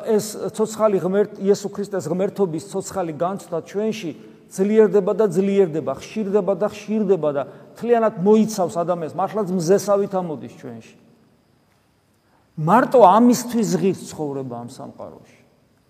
ეს 0.04 0.26
ცოცხალი 0.54 1.00
ღმერთ 1.00 1.40
იესო 1.42 1.68
ქრისტეს 1.72 2.06
ღმერთობის 2.06 2.68
ცოცხალი 2.70 3.12
განცდა 3.16 3.58
ჩვენში 3.66 4.10
ძლიერდება 4.50 5.12
და 5.14 5.26
ძლიერდება, 5.30 5.92
ხშირდება 5.98 6.52
და 6.59 6.66
ხშირდება 6.68 7.28
და 7.33 7.42
თლიანად 7.78 8.14
მოიცავს 8.20 8.74
ადამიანს, 8.80 9.14
მართლაც 9.16 9.48
მზესავით 9.54 10.12
ამოდის 10.14 10.54
ჩვენში. 10.61 10.96
მარტო 12.54 13.00
ამისთვის 13.02 13.70
ღირს 13.83 14.02
ცხოვრება 14.14 14.54
ამ 14.62 14.68
სამყაროში. 14.70 15.38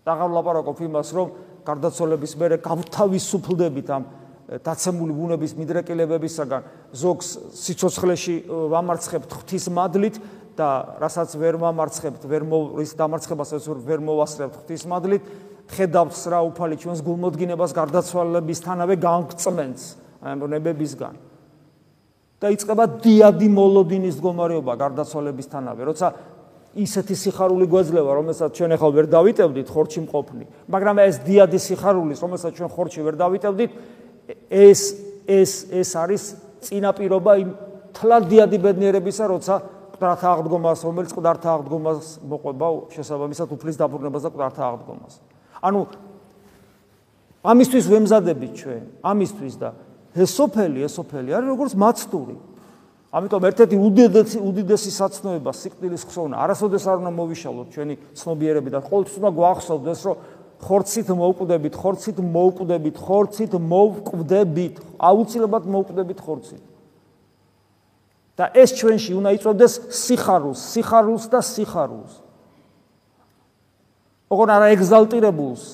დაღავლაპარაკობ 0.04 0.78
იმას, 0.84 1.08
რომ 1.12 1.28
გარდაცვალების 1.64 2.32
მერე 2.40 2.56
გავთავისუფლდებით 2.64 3.88
ამ 3.92 4.04
დაცემული 4.64 5.12
ბუნების 5.16 5.52
მიდრეკილებებისაგან, 5.56 6.62
ზოგს 6.92 7.28
სიცოცხლეში 7.56 8.34
ვამარცხებთ 8.48 9.30
ღვთის 9.32 9.64
მადლით 9.72 10.16
და 10.56 10.68
რასაც 11.00 11.32
ვერ 11.40 11.56
ვამარცხებთ, 11.56 12.22
ვერ 12.28 12.42
მოვრის 12.44 12.92
დამარცხებასაც 13.00 13.64
ვერ 13.64 14.00
მოვასწრებთ 14.04 14.54
ღვთის 14.60 14.84
მადლით, 14.84 15.24
ხედავთ 15.70 16.14
რა 16.28 16.40
უფალი 16.50 16.76
ჩვენს 16.76 17.00
გულმოდგინებას 17.04 17.72
გარდაცვალებისთანავე 17.72 18.94
განწმენს 19.00 19.82
ამ 20.24 20.44
ნებებისგან. 20.48 21.14
და 22.44 22.50
იწება 22.52 22.84
დიადი 23.00 23.48
მოლოდინის 23.48 24.20
მდგომარეობა 24.20 24.72
გარდაცვალებისთანავე, 24.76 25.82
როცა 25.88 26.06
ისეთი 26.76 27.14
სიხარული 27.16 27.66
გვეძლევა, 27.72 28.10
რომელსაც 28.20 28.50
ჩვენ 28.58 28.74
ახლა 28.76 28.90
ვერ 28.98 29.06
დავიტევდით 29.08 29.68
ხორჩი 29.70 30.00
მყოფნი, 30.04 30.44
მაგრამ 30.68 30.96
ეს 31.08 31.16
დიადი 31.24 31.58
სიხარულის, 31.62 32.18
რომელსაც 32.20 32.52
ჩვენ 32.58 32.70
ხორჩი 32.74 33.00
ვერ 33.06 33.14
დავიტევდით, 33.16 33.70
ეს 34.50 34.80
ეს 35.24 35.52
ეს 35.72 35.90
არის 35.96 36.22
წინაპირობა 36.68 37.32
იმ 37.40 37.50
თლად 37.96 38.22
დიადი 38.28 38.58
ბედნიერებისა, 38.60 39.24
როცა 39.30 39.54
ყდართა 39.96 40.26
აღდგომას, 40.34 40.78
რომელიც 40.84 41.10
ყდართა 41.16 41.48
აღდგომას 41.54 42.04
მოყვება 42.28 42.66
შესაბამისად 42.92 43.48
უფლის 43.56 43.76
დაბრუნებას 43.80 44.22
და 44.26 44.30
ყდართა 44.34 44.62
აღდგომას. 44.68 45.14
ანუ 45.64 45.80
ამისთვის 47.44 47.84
ვემზადებით 47.88 48.52
ჩვენ, 48.60 48.82
ამისთვის 49.04 49.54
და 49.60 49.70
ეს 50.14 50.30
სოფელი, 50.36 50.78
ეს 50.84 50.92
სოფელი 51.00 51.30
არის 51.34 51.48
როგორც 51.52 51.72
მაცტური. 51.74 52.36
ამიტომ 53.14 53.42
ერთ-ერთი 53.46 53.76
უდიდესი 53.78 54.38
უდიდესი 54.42 54.90
საცნობება 54.90 55.52
სიკვდილის 55.54 56.02
ხსოვნა 56.10 56.34
არასოდეს 56.34 56.84
არ 56.90 56.96
უნდა 57.02 57.12
მოვიშალოთ 57.14 57.68
ჩვენი 57.70 57.94
ცნობიერები 58.18 58.70
და 58.74 58.80
ყოველთვის 58.82 59.16
უნდა 59.22 59.30
გვახსოვდეს 59.38 60.00
რომ 60.02 60.16
ხორცით 60.64 61.08
მოვკვდებით, 61.14 61.74
ხორცით 61.78 62.18
მოვკვდებით, 62.18 62.96
ხორცით 62.98 63.52
მოვკვდებით, 63.54 64.74
აუცილებლად 64.98 65.64
მოვკვდებით 65.74 66.18
ხორცით. 66.26 66.62
და 68.34 68.50
ეს 68.50 68.74
ჩვენში 68.74 69.14
უნდა 69.14 69.30
იწვევდეს 69.38 69.74
სიხარულს, 69.94 70.58
სიხარულს 70.74 71.24
და 71.30 71.38
სიხარულს. 71.38 72.23
ოღონ 74.32 74.50
არა 74.54 74.66
ეგზალტირებულს, 74.74 75.64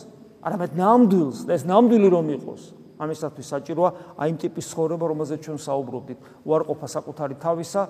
არამედ 0.43 0.73
ნამდვილს, 0.79 1.39
და 1.47 1.53
ეს 1.55 1.65
ნამდვილი 1.69 2.09
რომ 2.11 2.27
იყოს. 2.41 2.63
ამისათვის 3.01 3.47
საჭიროა 3.49 3.91
აი 4.21 4.29
იმ 4.29 4.37
ტიპის 4.45 4.67
ცხოვრება, 4.75 5.05
რომელზეც 5.09 5.41
ჩვენ 5.41 5.59
საუბრობდით, 5.65 6.19
უარყოფა 6.45 6.87
საკუთარი 6.91 7.35
თავისა, 7.41 7.83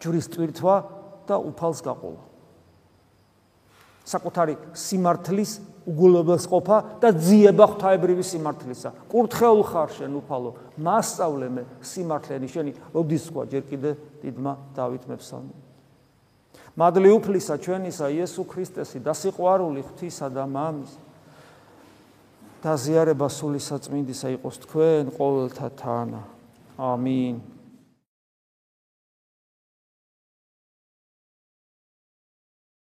ჯვრის 0.00 0.26
ტვირთვა 0.32 0.76
და 1.28 1.36
უფალს 1.36 1.80
გაყოლა. 1.84 2.22
საკუთარი 4.06 4.54
სიმართლის 4.72 5.52
უგულებელს 5.86 6.46
ყოფა 6.46 6.76
და 7.02 7.08
ძიება 7.10 7.66
ღვთაებრივი 7.74 8.24
სიმართლისა. 8.24 8.90
კურთხეულ 9.10 9.62
ხარ 9.66 9.90
შენ 9.98 10.12
უფალო, 10.22 10.50
მასწავლე 10.78 11.48
მე 11.50 11.62
სიმართლენი 11.82 12.46
შენი, 12.46 12.70
როდის 12.94 13.24
თქვა 13.28 13.42
ჯერ 13.50 13.64
კიდე 13.66 13.90
დიდმა 14.22 14.52
დავით 14.78 15.04
მეფსალმე. 15.10 15.65
მადლი 16.76 17.08
უფლისა 17.16 17.56
ჩვენისა 17.64 18.06
იესო 18.12 18.44
ქრისტესი 18.44 19.00
და 19.00 19.16
სიყვარული 19.16 19.80
ღვთისა 19.80 20.28
და 20.28 20.44
მამის 20.44 20.92
და 22.60 22.72
ზიარება 22.76 23.28
სული 23.32 23.60
საწმინდისა 23.62 24.28
იყოს 24.36 24.56
თქვენ 24.66 25.12
ყოველთა 25.16 25.68
თანა. 25.80 26.22
ამინ. 26.76 27.55